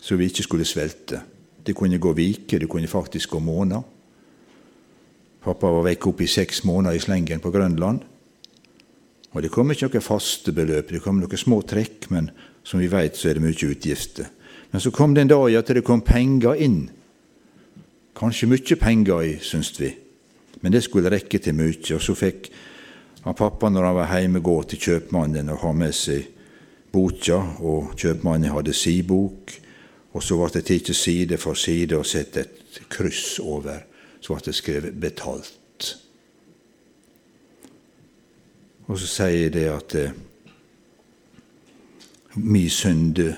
så 0.00 0.16
vi 0.16 0.30
ikke 0.30 0.46
skulle 0.46 0.68
svelte. 0.68 1.20
Det 1.64 1.74
kunne 1.76 1.98
gå 1.98 2.12
viker, 2.16 2.58
det 2.58 2.68
kunne 2.68 2.88
faktisk 2.88 3.30
gå 3.30 3.40
måneder. 3.44 3.82
Pappa 5.40 5.70
var 5.72 5.86
vekk 5.86 6.10
opp 6.10 6.20
i 6.20 6.28
seks 6.28 6.64
måneder 6.68 6.96
i 6.96 7.02
slengen 7.02 7.40
på 7.40 7.52
Grønland. 7.52 8.02
Og 9.30 9.42
det 9.42 9.52
kom 9.54 9.70
ikke 9.70 9.88
noe 9.88 10.02
faste 10.02 10.52
beløp, 10.52 10.90
det 10.90 11.02
kom 11.04 11.20
noen 11.20 11.38
små 11.38 11.60
trekk, 11.62 12.10
men 12.10 12.30
som 12.66 12.80
vi 12.82 12.90
vet, 12.90 13.16
så 13.16 13.30
er 13.30 13.38
det 13.38 13.44
mye 13.44 13.70
utgifter. 13.70 14.28
Men 14.70 14.82
så 14.82 14.92
kom 14.94 15.14
det 15.14 15.24
en 15.24 15.32
dag 15.32 15.54
at 15.58 15.70
det 15.74 15.84
kom 15.86 16.02
penger 16.06 16.58
inn 16.58 16.88
Kanskje 18.20 18.50
mye 18.50 18.76
penger 18.76 19.22
i, 19.24 19.36
syns 19.40 19.70
vi, 19.80 19.88
men 20.60 20.74
det 20.74 20.82
skulle 20.84 21.08
rekke 21.08 21.38
til 21.40 21.54
mye. 21.56 21.78
Og 21.94 22.02
så 22.04 22.12
fikk 22.18 22.50
han 23.24 23.36
pappa, 23.38 23.70
når 23.70 23.86
han 23.86 23.96
var 23.96 24.12
hjemme, 24.18 24.42
gå 24.44 24.56
til 24.68 24.82
kjøpmannen 24.82 25.48
og 25.54 25.62
ha 25.62 25.70
med 25.72 25.94
seg 25.96 26.26
boka, 26.92 27.38
og 27.64 27.94
kjøpmannen 27.96 28.52
hadde 28.52 28.74
si 28.76 28.98
bok. 29.06 29.54
Og 30.12 30.22
så 30.22 30.36
ble 30.36 30.50
det 30.54 30.64
tatt 30.66 30.96
side 30.96 31.38
for 31.38 31.54
side 31.54 31.96
og 31.96 32.06
satt 32.06 32.36
et 32.36 32.80
kryss 32.90 33.38
over. 33.38 33.84
Så 34.20 34.34
ble 34.34 34.42
det 34.44 34.54
skrevet 34.54 34.94
'betalt'. 35.00 35.56
Og 38.90 38.98
så 38.98 39.06
sier 39.06 39.50
det 39.54 39.68
at 39.70 39.94
eh, 39.94 40.10
mi 42.34 42.68
syndebok 42.68 43.36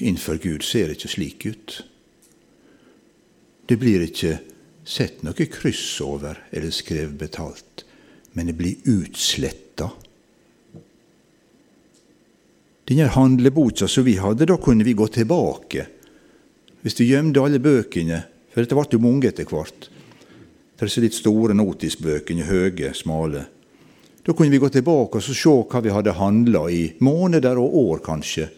innenfor 0.00 0.36
Gud 0.36 0.60
ser 0.62 0.92
ikke 0.92 1.08
slik 1.08 1.46
ut. 1.46 1.86
Det 3.68 3.78
blir 3.80 4.04
ikke 4.04 4.38
sett 4.84 5.22
noe 5.24 5.46
kryss 5.48 6.00
over 6.04 6.36
eller 6.52 6.70
skrevet 6.70 7.18
betalt, 7.18 7.86
men 8.32 8.46
det 8.46 8.56
blir 8.58 8.76
utsletta. 12.84 12.94
Denne 12.94 13.08
handleboka 13.08 13.88
som 13.88 14.04
vi 14.04 14.16
hadde, 14.16 14.46
da 14.46 14.56
kunne 14.56 14.84
vi 14.84 14.92
gå 14.92 15.06
tilbake. 15.08 15.86
Hvis 16.82 16.94
du 16.94 17.04
gjemte 17.04 17.40
alle 17.40 17.58
bøkene, 17.58 18.24
for 18.52 18.60
dette 18.62 18.74
ble 18.74 18.84
jo 18.92 18.98
mange 19.00 19.28
etter 19.28 19.44
hvert. 19.44 19.90
Det 20.76 20.84
er 20.84 21.02
litt 21.02 21.14
store 21.14 21.54
notisbøkene, 21.54 22.44
høye, 22.44 22.92
smale. 22.94 23.46
Da 24.24 24.32
kunne 24.32 24.50
vi 24.50 24.58
gå 24.58 24.68
tilbake 24.68 25.16
og 25.16 25.22
se 25.22 25.50
hva 25.50 25.80
vi 25.80 25.92
hadde 25.92 26.12
handla 26.12 26.68
i 26.70 26.94
måneder 27.00 27.58
og 27.58 27.74
år, 27.74 27.98
kanskje. 28.04 28.48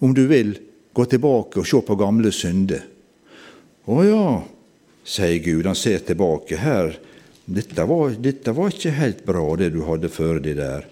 Om 0.00 0.14
du 0.14 0.26
vil, 0.26 0.58
gå 0.92 1.04
tilbake 1.04 1.60
og 1.60 1.66
se 1.66 1.80
på 1.80 1.96
gamle 1.96 2.32
synder. 2.32 2.84
Å 3.88 4.04
ja, 4.04 4.42
sier 5.04 5.38
Gud, 5.44 5.66
han 5.66 5.76
ser 5.76 6.00
tilbake 6.04 6.56
her. 6.56 6.96
Dette 7.44 7.84
var, 7.84 8.12
dette 8.20 8.52
var 8.52 8.72
ikke 8.72 8.92
helt 8.96 9.24
bra, 9.24 9.44
det 9.56 9.72
du 9.74 9.82
hadde 9.84 10.08
før 10.12 10.40
deg 10.40 10.56
der. 10.60 10.86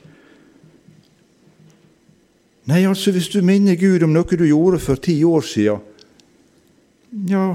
Nei, 2.67 2.83
altså, 2.83 3.13
hvis 3.15 3.29
du 3.31 3.41
minner 3.47 3.79
Gud 3.79 4.03
om 4.03 4.15
noe 4.15 4.39
du 4.39 4.47
gjorde 4.47 4.81
for 4.83 4.99
ti 4.99 5.21
år 5.25 5.45
siden 5.47 5.93
Ja, 7.31 7.55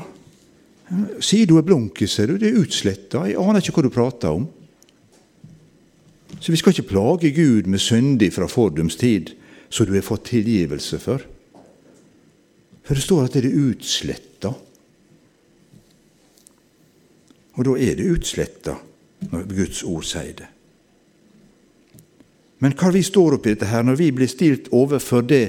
sier 1.19 1.47
du 1.47 1.57
er 1.59 1.65
blunkis, 1.67 2.15
ser 2.15 2.31
du. 2.31 2.37
Det 2.39 2.49
er 2.49 2.59
utsletta. 2.61 3.25
Jeg 3.27 3.39
aner 3.39 3.61
ikke 3.61 3.75
hva 3.77 3.83
du 3.85 3.93
prater 3.93 4.33
om. 4.39 4.47
Så 6.39 6.51
vi 6.51 6.57
skal 6.59 6.73
ikke 6.73 6.89
plage 6.93 7.31
Gud 7.35 7.67
med 7.69 7.83
syndig 7.83 8.31
fra 8.33 8.47
fordums 8.49 8.95
tid, 8.99 9.33
som 9.69 9.85
du 9.85 9.93
har 9.93 10.05
fått 10.07 10.31
tilgivelse 10.31 10.99
for. 11.03 11.23
For 12.87 12.97
det 12.97 13.03
står 13.05 13.27
at 13.27 13.35
det 13.37 13.51
er 13.51 13.59
utsletta. 13.69 14.53
Og 17.59 17.67
da 17.67 17.75
er 17.77 17.99
det 17.99 18.09
utsletta 18.15 18.79
når 19.29 19.47
Guds 19.51 19.83
ord 19.85 20.07
sier 20.07 20.33
det. 20.39 20.50
Men 22.61 22.75
hva 22.77 22.91
vi 22.93 23.01
står 23.03 23.37
oppi 23.37 23.55
dette 23.55 23.69
her, 23.71 23.83
når 23.83 23.97
vi 23.97 24.11
blir 24.13 24.29
stilt 24.29 24.69
overfor 24.75 25.25
det 25.25 25.45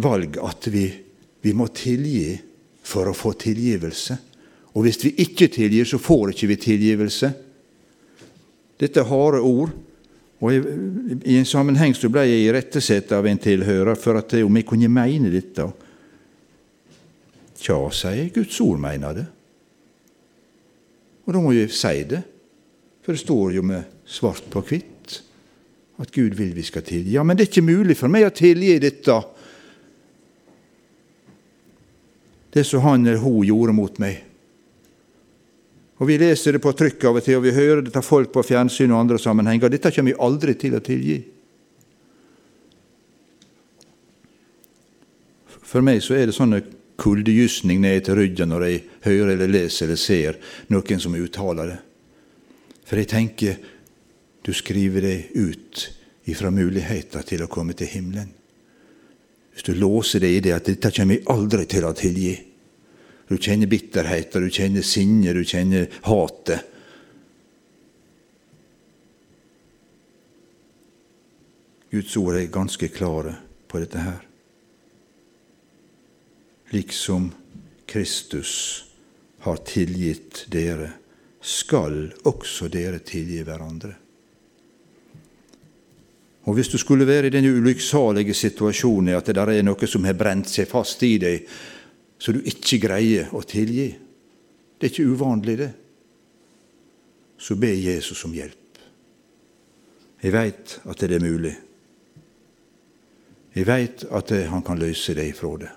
valg 0.00 0.38
at 0.40 0.68
vi, 0.72 0.86
vi 1.44 1.52
må 1.52 1.68
tilgi 1.76 2.38
for 2.82 3.10
å 3.10 3.16
få 3.16 3.34
tilgivelse, 3.38 4.16
Og 4.72 4.86
hvis 4.86 5.02
vi 5.04 5.10
ikke 5.20 5.50
tilgir, 5.52 5.84
så 5.84 6.00
får 6.00 6.32
ikke 6.32 6.48
vi 6.48 6.56
tilgivelse. 6.56 7.28
Dette 8.80 9.02
er 9.02 9.08
harde 9.10 9.42
ord. 9.44 9.74
Og 10.42 10.54
I 11.28 11.36
en 11.38 11.46
sammenheng 11.46 11.94
så 11.94 12.08
ble 12.10 12.24
jeg 12.26 12.46
irettesatt 12.48 13.12
av 13.14 13.28
en 13.28 13.38
tilhører 13.38 13.98
for 14.00 14.18
at 14.18 14.32
om 14.40 14.56
jeg 14.58 14.66
kunne 14.66 14.88
mene 14.90 15.30
dette. 15.30 15.68
Tja, 17.60 17.76
sier 17.94 18.16
jeg, 18.16 18.32
Guds 18.34 18.58
ord 18.64 18.80
mener 18.82 19.20
det. 19.20 19.26
Og 21.22 21.36
da 21.36 21.44
må 21.44 21.52
jeg 21.54 21.70
si 21.70 22.00
det, 22.10 22.24
for 23.04 23.14
det 23.14 23.22
står 23.22 23.54
jo 23.58 23.62
med 23.66 23.92
svart 24.08 24.48
på 24.50 24.64
hvitt 24.66 24.91
at 26.02 26.10
Gud 26.10 26.34
vil 26.34 26.50
vi 26.56 26.64
skal 26.66 26.82
tilgi. 26.82 27.14
Ja, 27.14 27.22
men 27.22 27.38
det 27.38 27.46
er 27.46 27.52
ikke 27.52 27.64
mulig 27.64 27.96
for 27.98 28.10
meg 28.10 28.26
å 28.26 28.34
tilgi 28.34 28.74
dette, 28.82 29.20
det 32.52 32.64
som 32.68 32.82
han 32.84 33.06
eller 33.06 33.22
hun 33.22 33.46
gjorde 33.46 33.74
mot 33.76 34.00
meg. 34.02 34.18
Og 36.02 36.08
Vi 36.08 36.16
leser 36.18 36.56
det 36.56 36.62
på 36.64 36.72
trykk 36.74 37.04
av 37.06 37.20
og 37.20 37.22
til, 37.22 37.36
og 37.38 37.44
vi 37.46 37.54
hører 37.54 37.84
det 37.86 37.94
av 37.94 38.02
folk 38.02 38.32
på 38.34 38.42
fjernsyn 38.42 38.90
og 38.90 39.04
andre 39.04 39.20
sammenhenger. 39.22 39.70
Dette 39.70 39.92
kommer 39.94 40.10
vi 40.10 40.18
aldri 40.26 40.56
til 40.58 40.74
å 40.74 40.80
tilgi. 40.82 41.20
For 45.46 45.80
meg 45.86 46.02
så 46.02 46.18
er 46.18 46.26
det 46.26 46.34
sånne 46.34 46.58
kuldegysning 47.00 47.80
ned 47.84 48.02
til 48.04 48.18
ryggen 48.18 48.50
når 48.50 48.66
jeg 48.66 48.82
hører 49.06 49.36
eller 49.36 49.54
leser 49.54 49.86
eller 49.86 50.00
ser 50.00 50.40
noen 50.74 51.00
som 51.00 51.14
uttaler 51.14 51.70
det. 51.70 51.78
For 52.82 52.98
jeg 52.98 53.08
tenker 53.14 53.62
du 54.42 54.52
skriver 54.52 55.04
deg 55.04 55.34
ut 55.34 55.82
ifra 56.30 56.50
muligheter 56.50 57.22
til 57.26 57.44
å 57.44 57.50
komme 57.50 57.76
til 57.78 57.90
himmelen. 57.90 58.32
Hvis 59.52 59.66
du 59.66 59.74
låser 59.76 60.22
deg 60.22 60.36
i 60.36 60.40
det 60.40 60.54
at 60.56 60.66
'dette 60.66 60.90
kommer 60.96 61.18
jeg 61.18 61.28
aldri 61.28 61.66
til 61.66 61.84
å 61.84 61.92
tilgi', 61.92 62.40
du 63.28 63.38
kjenner 63.38 63.66
bitterheten, 63.66 64.42
du 64.42 64.50
kjenner 64.50 64.82
sinnet, 64.82 65.34
du 65.34 65.44
kjenner 65.44 65.88
hatet. 66.04 66.66
Guds 71.92 72.16
ord 72.16 72.36
er 72.36 72.52
ganske 72.52 72.88
klare 72.88 73.36
på 73.68 73.80
dette 73.80 73.98
her. 73.98 74.20
Liksom 76.72 77.30
Kristus 77.86 78.84
har 79.44 79.56
tilgitt 79.56 80.44
dere, 80.48 80.92
skal 81.40 82.12
også 82.24 82.68
dere 82.72 83.00
tilgi 83.04 83.42
hverandre. 83.44 84.01
Og 86.42 86.54
Hvis 86.54 86.68
du 86.68 86.78
skulle 86.78 87.06
være 87.06 87.26
i 87.26 87.30
den 87.30 87.46
ulykksalige 87.46 88.34
situasjonen 88.34 89.14
at 89.14 89.26
det 89.26 89.34
der 89.38 89.50
er 89.50 89.62
noe 89.62 89.86
som 89.86 90.04
har 90.04 90.18
brent 90.18 90.50
seg 90.50 90.66
fast 90.68 91.02
i 91.06 91.14
deg, 91.22 91.46
så 92.18 92.32
du 92.32 92.40
ikke 92.42 92.80
greier 92.82 93.30
å 93.34 93.42
tilgi. 93.46 93.88
Det 94.78 94.88
er 94.88 94.90
ikke 94.90 95.14
uvanlig, 95.14 95.58
det. 95.58 95.70
Så 97.38 97.54
be 97.58 97.70
Jesus 97.70 98.24
om 98.26 98.34
hjelp. 98.34 98.58
Jeg 100.22 100.34
veit 100.34 100.78
at 100.86 100.98
det 100.98 101.16
er 101.16 101.22
mulig. 101.22 101.54
Jeg 103.54 103.66
veit 103.66 104.04
at 104.10 104.30
han 104.50 104.62
kan 104.66 104.78
løse 104.78 105.14
deg 105.14 105.30
ifra 105.30 105.56
det. 105.62 105.72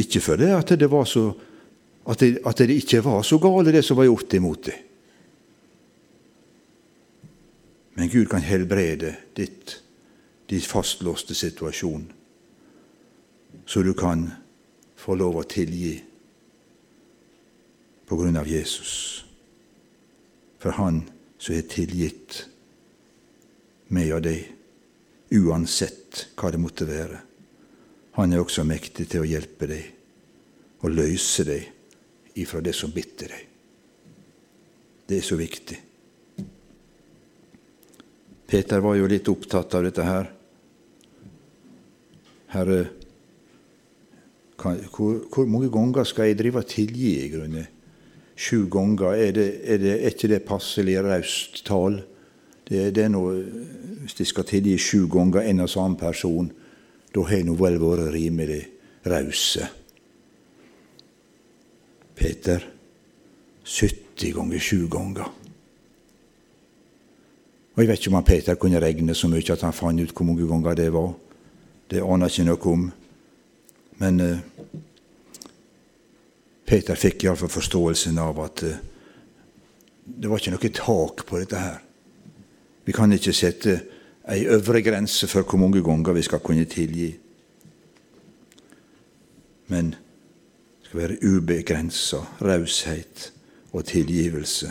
Ikke 0.00 0.20
fordi 0.20 0.52
at 0.54 0.72
det, 0.80 0.88
at 0.88 2.20
det, 2.20 2.30
at 2.46 2.58
det 2.58 2.76
ikke 2.76 3.04
var 3.04 3.22
så 3.22 3.38
gale, 3.38 3.72
det 3.72 3.84
som 3.84 3.98
var 3.98 4.08
gjort 4.08 4.36
imot 4.38 4.68
deg. 4.70 4.89
Men 7.94 8.08
Gud 8.08 8.28
kan 8.30 8.44
helbrede 8.44 9.16
ditt, 9.36 9.82
din 10.50 10.60
fastlåste 10.60 11.34
situasjon 11.34 12.08
så 13.70 13.82
du 13.82 13.92
kan 13.94 14.30
få 14.98 15.14
lov 15.14 15.36
å 15.40 15.46
tilgi 15.48 15.94
på 18.06 18.16
grunn 18.18 18.38
av 18.40 18.48
Jesus. 18.50 19.24
For 20.58 20.74
Han 20.74 21.04
som 21.40 21.54
er 21.54 21.68
tilgitt 21.70 22.40
meg 23.94 24.10
og 24.16 24.24
deg, 24.26 24.42
uansett 25.38 26.26
hva 26.34 26.50
det 26.50 26.60
måtte 26.60 26.88
være. 26.88 27.20
Han 28.18 28.34
er 28.34 28.42
også 28.42 28.66
mektig 28.66 29.06
til 29.12 29.22
å 29.22 29.30
hjelpe 29.30 29.70
deg 29.70 29.86
og 30.82 30.90
løse 30.90 31.46
deg 31.46 32.42
ifra 32.42 32.60
det 32.64 32.74
som 32.76 32.92
bitter 32.92 33.30
deg. 33.30 33.46
Det 35.06 35.18
er 35.18 35.26
så 35.26 35.38
viktig. 35.38 35.78
Peter 38.50 38.82
var 38.82 38.96
jo 38.98 39.06
litt 39.06 39.28
opptatt 39.30 39.74
av 39.78 39.84
dette 39.86 40.02
her. 40.02 40.30
Herre, 42.50 42.80
hvor, 44.60 45.20
hvor, 45.30 45.46
mange 45.46 45.70
ganger 45.72 46.08
skal 46.08 46.28
jeg 46.28 46.40
drive 46.40 46.64
tilgi 46.66 47.12
i 47.22 47.28
grunnen? 47.30 47.68
Sju 48.34 48.66
ganger? 48.72 49.14
Er, 49.14 49.30
det, 49.36 49.46
er, 49.62 49.78
det, 49.78 49.92
er 50.00 50.14
ikke 50.14 50.32
det 50.32 50.40
passelig 50.48 50.98
raust 51.04 51.62
tall? 51.68 52.00
Det, 52.66 52.88
det, 52.96 53.04
er 53.06 53.12
noe, 53.12 53.36
Hvis 54.02 54.18
de 54.18 54.26
skal 54.26 54.48
tilgi 54.48 54.74
sju 54.82 55.06
ganger 55.12 55.46
en 55.46 55.62
og 55.62 55.70
samme 55.70 56.00
person, 56.00 56.50
da 57.14 57.26
har 57.30 57.46
nå 57.46 57.54
vel 57.58 57.78
vært 57.82 58.10
rimelig 58.14 58.64
rause. 59.06 59.68
Peter 62.18 62.66
70 63.62 64.34
ganger 64.36 64.58
sju 64.62 64.88
ganger. 64.90 65.30
Og 67.80 67.84
Jeg 67.84 67.88
vet 67.88 67.98
ikke 67.98 68.10
om 68.10 68.14
han 68.18 68.24
Peter 68.28 68.54
kunne 68.60 68.80
regne 68.80 69.14
så 69.16 69.28
mye 69.32 69.52
at 69.54 69.62
han 69.64 69.72
fant 69.72 70.02
ut 70.04 70.10
hvor 70.12 70.26
mange 70.28 70.44
ganger 70.44 70.74
det 70.76 70.90
var. 70.92 71.14
Det 71.88 72.02
aner 72.04 72.28
jeg 72.28 72.42
ikke 72.42 72.48
noe 72.50 72.72
om. 72.74 72.82
Men 74.02 74.20
eh, 74.20 74.42
Peter 76.68 76.98
fikk 77.00 77.24
iallfall 77.24 77.48
forståelsen 77.48 78.18
av 78.20 78.42
at 78.44 78.64
eh, 78.68 78.82
det 80.04 80.28
var 80.28 80.42
ikke 80.42 80.52
noe 80.52 80.70
tak 80.76 81.24
på 81.24 81.40
dette 81.40 81.62
her. 81.62 81.78
Vi 82.84 82.92
kan 82.92 83.16
ikke 83.16 83.32
sette 83.32 83.78
ei 84.28 84.44
øvre 84.44 84.84
grense 84.84 85.30
for 85.32 85.48
hvor 85.48 85.62
mange 85.64 85.80
ganger 85.80 86.18
vi 86.20 86.26
skal 86.28 86.44
kunne 86.44 86.68
tilgi. 86.68 87.08
Men 89.72 89.94
det 89.94 90.92
skal 90.92 91.00
være 91.00 91.18
ubegrensa 91.32 92.20
raushet 92.44 93.32
og 93.72 93.88
tilgivelse. 93.88 94.68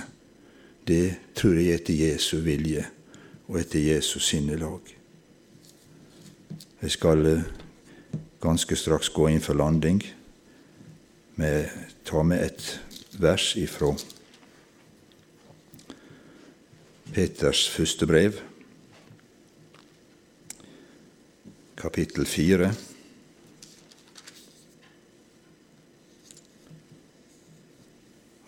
Det 0.86 1.34
tror 1.34 1.58
jeg 1.58 1.74
er 1.74 1.82
etter 1.82 2.02
Jesu 2.06 2.38
vilje 2.46 2.86
og 3.50 3.58
etter 3.58 3.82
Jesus 3.82 4.30
sinnelag. 4.30 4.94
Jeg 6.82 6.92
skal 6.94 7.26
uh, 7.26 7.48
ganske 8.42 8.78
straks 8.78 9.10
gå 9.10 9.28
inn 9.28 9.42
for 9.42 9.58
landing. 9.58 10.04
Med, 11.40 11.66
ta 12.06 12.22
med 12.24 12.44
et 12.46 13.20
vers 13.20 13.54
ifra 13.58 13.94
Peters 17.10 17.64
første 17.74 18.06
brev, 18.06 18.36
kapittel 21.80 22.28
fire. 22.30 22.70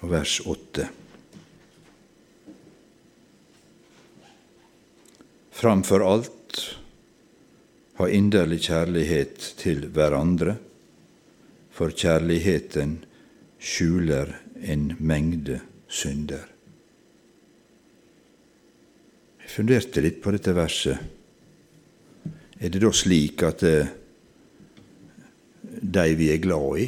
Vers 0.01 0.39
åtte. 0.45 0.91
Framfor 5.61 6.01
alt 6.01 6.55
ha 7.99 8.05
inderlig 8.09 8.63
kjærlighet 8.65 9.43
til 9.59 9.83
hverandre, 9.93 10.55
for 11.69 11.93
kjærligheten 11.93 12.95
skjuler 13.61 14.31
en 14.57 14.87
mengde 14.97 15.59
synder. 15.85 16.47
Jeg 19.43 19.53
funderte 19.53 20.01
litt 20.01 20.17
på 20.23 20.33
dette 20.33 20.55
verset. 20.57 20.97
Er 22.57 22.73
det 22.73 22.81
da 22.81 22.89
slik 22.89 23.43
at 23.45 23.61
eh, 23.67 23.91
de 25.61 26.07
vi 26.17 26.31
er 26.33 26.41
glad 26.41 26.81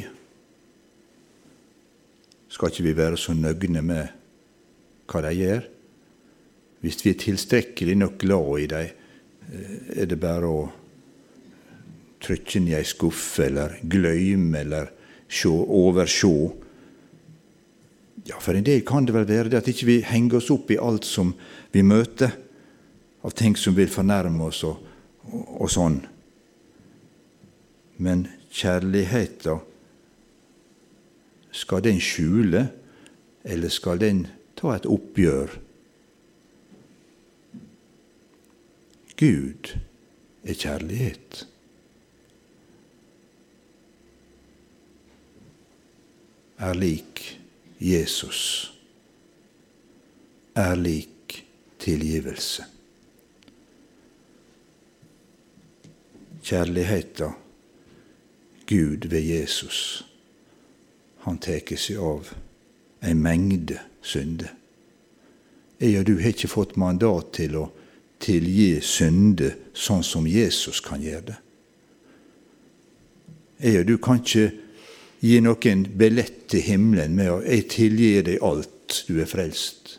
skal 2.50 2.74
ikke 2.74 2.88
vi 2.88 2.96
være 2.98 3.22
så 3.22 3.36
nøgne 3.38 3.86
med 3.86 4.18
hva 5.06 5.22
de 5.28 5.32
gjør? 5.38 5.70
Hvis 6.84 7.00
vi 7.00 7.14
er 7.14 7.20
tilstrekkelig 7.22 7.94
nok 7.96 8.18
glad 8.20 8.58
i 8.60 8.66
dem, 8.68 8.88
eh, 9.48 10.02
er 10.02 10.10
det 10.10 10.20
bare 10.20 10.50
å 10.50 10.64
trykke 12.20 12.58
den 12.58 12.68
i 12.68 12.76
ei 12.76 12.84
skuffe, 12.84 13.46
eller 13.46 13.78
gløyme, 13.88 14.58
eller 14.60 14.90
sjå, 15.28 15.52
oversjå. 15.64 16.36
Ja, 18.28 18.36
for 18.40 18.56
en 18.56 18.64
del 18.64 18.84
kan 18.84 19.04
det 19.04 19.16
vel 19.16 19.28
være 19.28 19.48
det 19.52 19.62
at 19.62 19.68
ikke 19.68 19.88
vi 19.88 19.98
henger 20.04 20.42
oss 20.42 20.52
opp 20.52 20.70
i 20.72 20.80
alt 20.80 21.08
som 21.08 21.34
vi 21.72 21.82
møter, 21.84 22.36
av 23.24 23.32
ting 23.32 23.56
som 23.56 23.76
vil 23.76 23.88
fornærme 23.88 24.44
oss 24.44 24.60
og, 24.68 24.80
og, 25.24 25.44
og 25.64 25.72
sånn. 25.72 26.02
Men 27.96 28.26
kjærligheta, 28.52 29.58
skal 31.54 31.84
den 31.84 32.00
skjule, 32.02 32.66
eller 33.44 33.72
skal 33.72 34.00
den 34.02 34.26
ta 34.58 34.74
et 34.74 34.88
oppgjør? 34.90 35.63
Gud 39.24 39.74
er 40.44 40.54
kjærlighet. 40.60 41.46
er 46.64 46.74
lik 46.74 47.40
Jesus, 47.80 48.72
er 50.54 50.74
lik 50.74 51.44
tilgivelse. 51.78 52.64
Kjærligheta 56.44 57.30
Gud 58.68 59.08
ved 59.08 59.20
Jesus, 59.20 60.04
han 61.18 61.38
tar 61.38 61.76
seg 61.76 62.00
av 62.00 62.32
ei 63.04 63.14
mengde 63.16 63.80
synder. 64.04 64.52
Jeg 65.80 65.98
og 66.00 66.06
du 66.06 66.14
har 66.20 66.32
ikke 66.32 66.52
fått 66.52 66.76
mandat 66.80 67.32
til 67.36 67.56
å 67.60 67.64
tilgi 68.22 68.80
synde 68.82 69.54
sånn 69.74 70.04
som 70.06 70.26
Jesus 70.28 70.80
kan 70.84 71.02
gjøre 71.02 71.26
det. 71.32 71.38
Jeg 73.64 73.80
og 73.80 73.88
du 73.88 73.96
kan 74.02 74.20
ikke 74.20 74.50
gi 75.24 75.40
noen 75.40 75.84
billett 75.96 76.48
til 76.52 76.60
himmelen 76.60 77.14
med 77.16 77.30
å 77.30 77.42
'jeg 77.42 77.68
tilgir 77.68 78.22
deg 78.22 78.42
alt, 78.42 79.04
du 79.08 79.20
er 79.20 79.26
frelst'. 79.26 79.98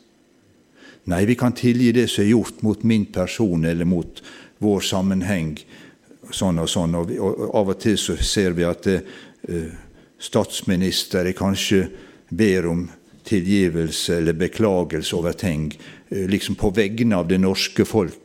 Nei, 1.05 1.25
vi 1.25 1.35
kan 1.35 1.53
tilgi 1.53 1.91
det 1.91 2.09
som 2.09 2.23
er 2.23 2.29
gjort 2.29 2.63
mot 2.63 2.83
min 2.83 3.05
person 3.05 3.65
eller 3.65 3.85
mot 3.85 4.21
vår 4.59 4.79
sammenheng. 4.81 5.57
sånn 6.31 6.59
og 6.59 6.69
sånn, 6.69 6.95
og, 6.95 7.11
Av 7.53 7.69
og 7.69 7.79
til 7.79 7.97
så 7.97 8.17
ser 8.17 8.55
vi 8.57 8.63
at 8.63 8.87
uh, 8.87 9.69
statsministre 10.17 11.33
kanskje 11.33 11.89
ber 12.31 12.65
om 12.65 12.89
tilgivelse 13.23 14.17
eller 14.17 14.33
beklagelse 14.33 15.15
over 15.15 15.33
ting, 15.33 15.71
liksom 16.09 16.55
på 16.59 16.69
vegne 16.75 17.17
av 17.17 17.27
det 17.27 17.39
norske 17.41 17.85
folk. 17.85 18.21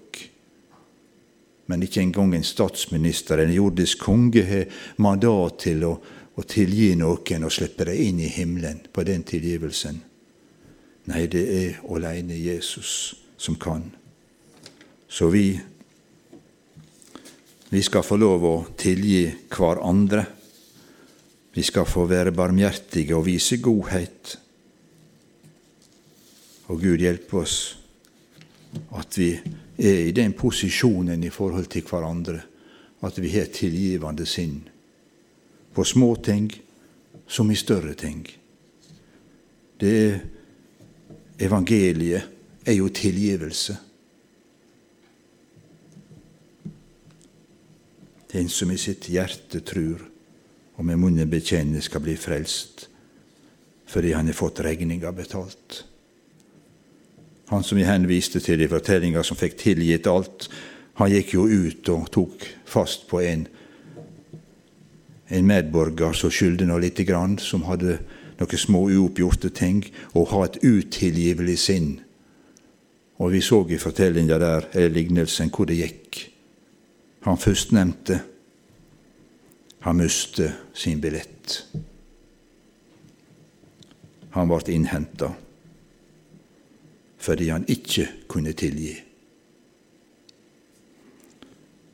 Men 1.70 1.84
ikke 1.86 2.02
engang 2.02 2.34
en 2.34 2.46
statsminister 2.46 3.38
en 3.38 3.52
jordisk 3.54 4.02
konge 4.02 4.42
har 4.46 4.80
mandat 4.98 5.62
til 5.66 5.86
å 5.86 5.94
å, 6.40 6.46
tilgi 6.48 6.94
noen 6.98 7.46
og 7.46 7.52
slippe 7.52 7.86
dem 7.88 8.00
inn 8.00 8.20
i 8.24 8.30
himmelen 8.32 8.80
på 8.92 9.04
den 9.06 9.24
tilgivelsen. 9.26 10.00
Nei, 11.10 11.24
det 11.32 11.42
er 11.42 11.80
alene 11.90 12.36
Jesus 12.38 13.14
som 13.40 13.56
kan. 13.60 13.88
Så 15.10 15.30
vi, 15.32 15.58
vi 17.70 17.82
skal 17.82 18.06
få 18.06 18.18
lov 18.20 18.46
å 18.46 18.54
tilgi 18.78 19.24
hverandre. 19.50 20.26
Vi 21.50 21.64
skal 21.66 21.88
få 21.88 22.06
være 22.08 22.34
barmhjertige 22.36 23.16
og 23.18 23.26
vise 23.26 23.58
godhet. 23.62 24.36
Og 26.70 26.78
Gud 26.78 27.02
hjelpe 27.02 27.40
oss 27.42 27.56
at 28.94 29.16
vi 29.18 29.32
er 29.34 30.04
i 30.06 30.14
den 30.14 30.36
posisjonen 30.38 31.24
i 31.26 31.32
forhold 31.34 31.66
til 31.72 31.82
hverandre 31.88 32.38
at 33.02 33.16
vi 33.18 33.32
har 33.32 33.50
tilgivende 33.50 34.26
sinn 34.28 34.60
på 35.74 35.84
små 35.86 36.12
ting 36.22 36.50
som 37.30 37.50
i 37.50 37.58
større 37.58 37.94
ting. 37.98 38.22
Det 39.80 40.20
Evangeliet 41.40 42.66
er 42.68 42.74
jo 42.76 42.90
tilgivelse. 42.92 43.76
Den 48.32 48.50
som 48.52 48.70
i 48.70 48.76
sitt 48.78 49.08
hjerte 49.08 49.62
tror 49.64 50.04
og 50.76 50.84
med 50.84 51.00
munnen 51.00 51.30
bekjenner, 51.32 51.80
skal 51.80 52.04
bli 52.04 52.16
frelst 52.16 52.86
fordi 53.90 54.12
han 54.14 54.28
har 54.30 54.36
fått 54.38 54.60
regninga 54.62 55.10
betalt. 55.10 55.80
Han 57.50 57.64
som 57.66 57.78
jeg 57.78 57.90
henviste 57.90 58.40
til 58.40 58.62
i 58.62 58.68
fortellinga, 58.70 59.22
som 59.26 59.38
fikk 59.38 59.56
tilgitt 59.58 60.06
alt, 60.06 60.48
han 61.00 61.10
gikk 61.10 61.34
jo 61.34 61.46
ut 61.48 61.88
og 61.90 62.10
tok 62.14 62.46
fast 62.68 63.08
på 63.10 63.22
en 63.24 63.48
en 65.30 65.46
medborger 65.46 66.14
som 66.18 66.32
skyldte 66.34 66.66
nå 66.66 66.78
lite 66.82 67.04
grann, 67.06 67.36
som 67.38 67.62
hadde 67.68 68.00
noen 68.40 68.58
små 68.58 68.86
uoppgjorte 68.90 69.52
ting, 69.54 69.84
og 70.14 70.32
ha 70.32 70.44
et 70.46 70.58
utilgivelig 70.64 71.58
sinn. 71.62 71.90
Og 73.20 73.34
vi 73.34 73.42
så 73.44 73.60
i 73.68 73.78
fortellinga 73.78 74.40
der, 74.42 74.66
eller 74.72 74.96
lignelsen, 74.96 75.52
hvor 75.54 75.68
det 75.70 75.78
gikk. 75.78 76.24
Han 77.28 77.38
førstnevnte, 77.38 78.18
han 79.84 80.00
miste 80.00 80.50
sin 80.74 81.00
billett. 81.00 81.60
Han 84.34 84.50
ble 84.50 84.74
innhenta 84.74 85.30
fordi 87.20 87.50
han 87.52 87.66
ikke 87.68 88.08
kunne 88.28 88.52
tilgi. 88.56 88.94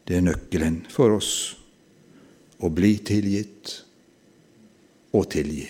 Det 0.06 0.16
er 0.16 0.22
nøkkelen 0.22 0.84
for 0.90 1.16
oss 1.18 1.32
å 2.62 2.70
bli 2.70 2.92
tilgitt 3.02 3.72
og 5.16 5.26
tilgi. 5.34 5.66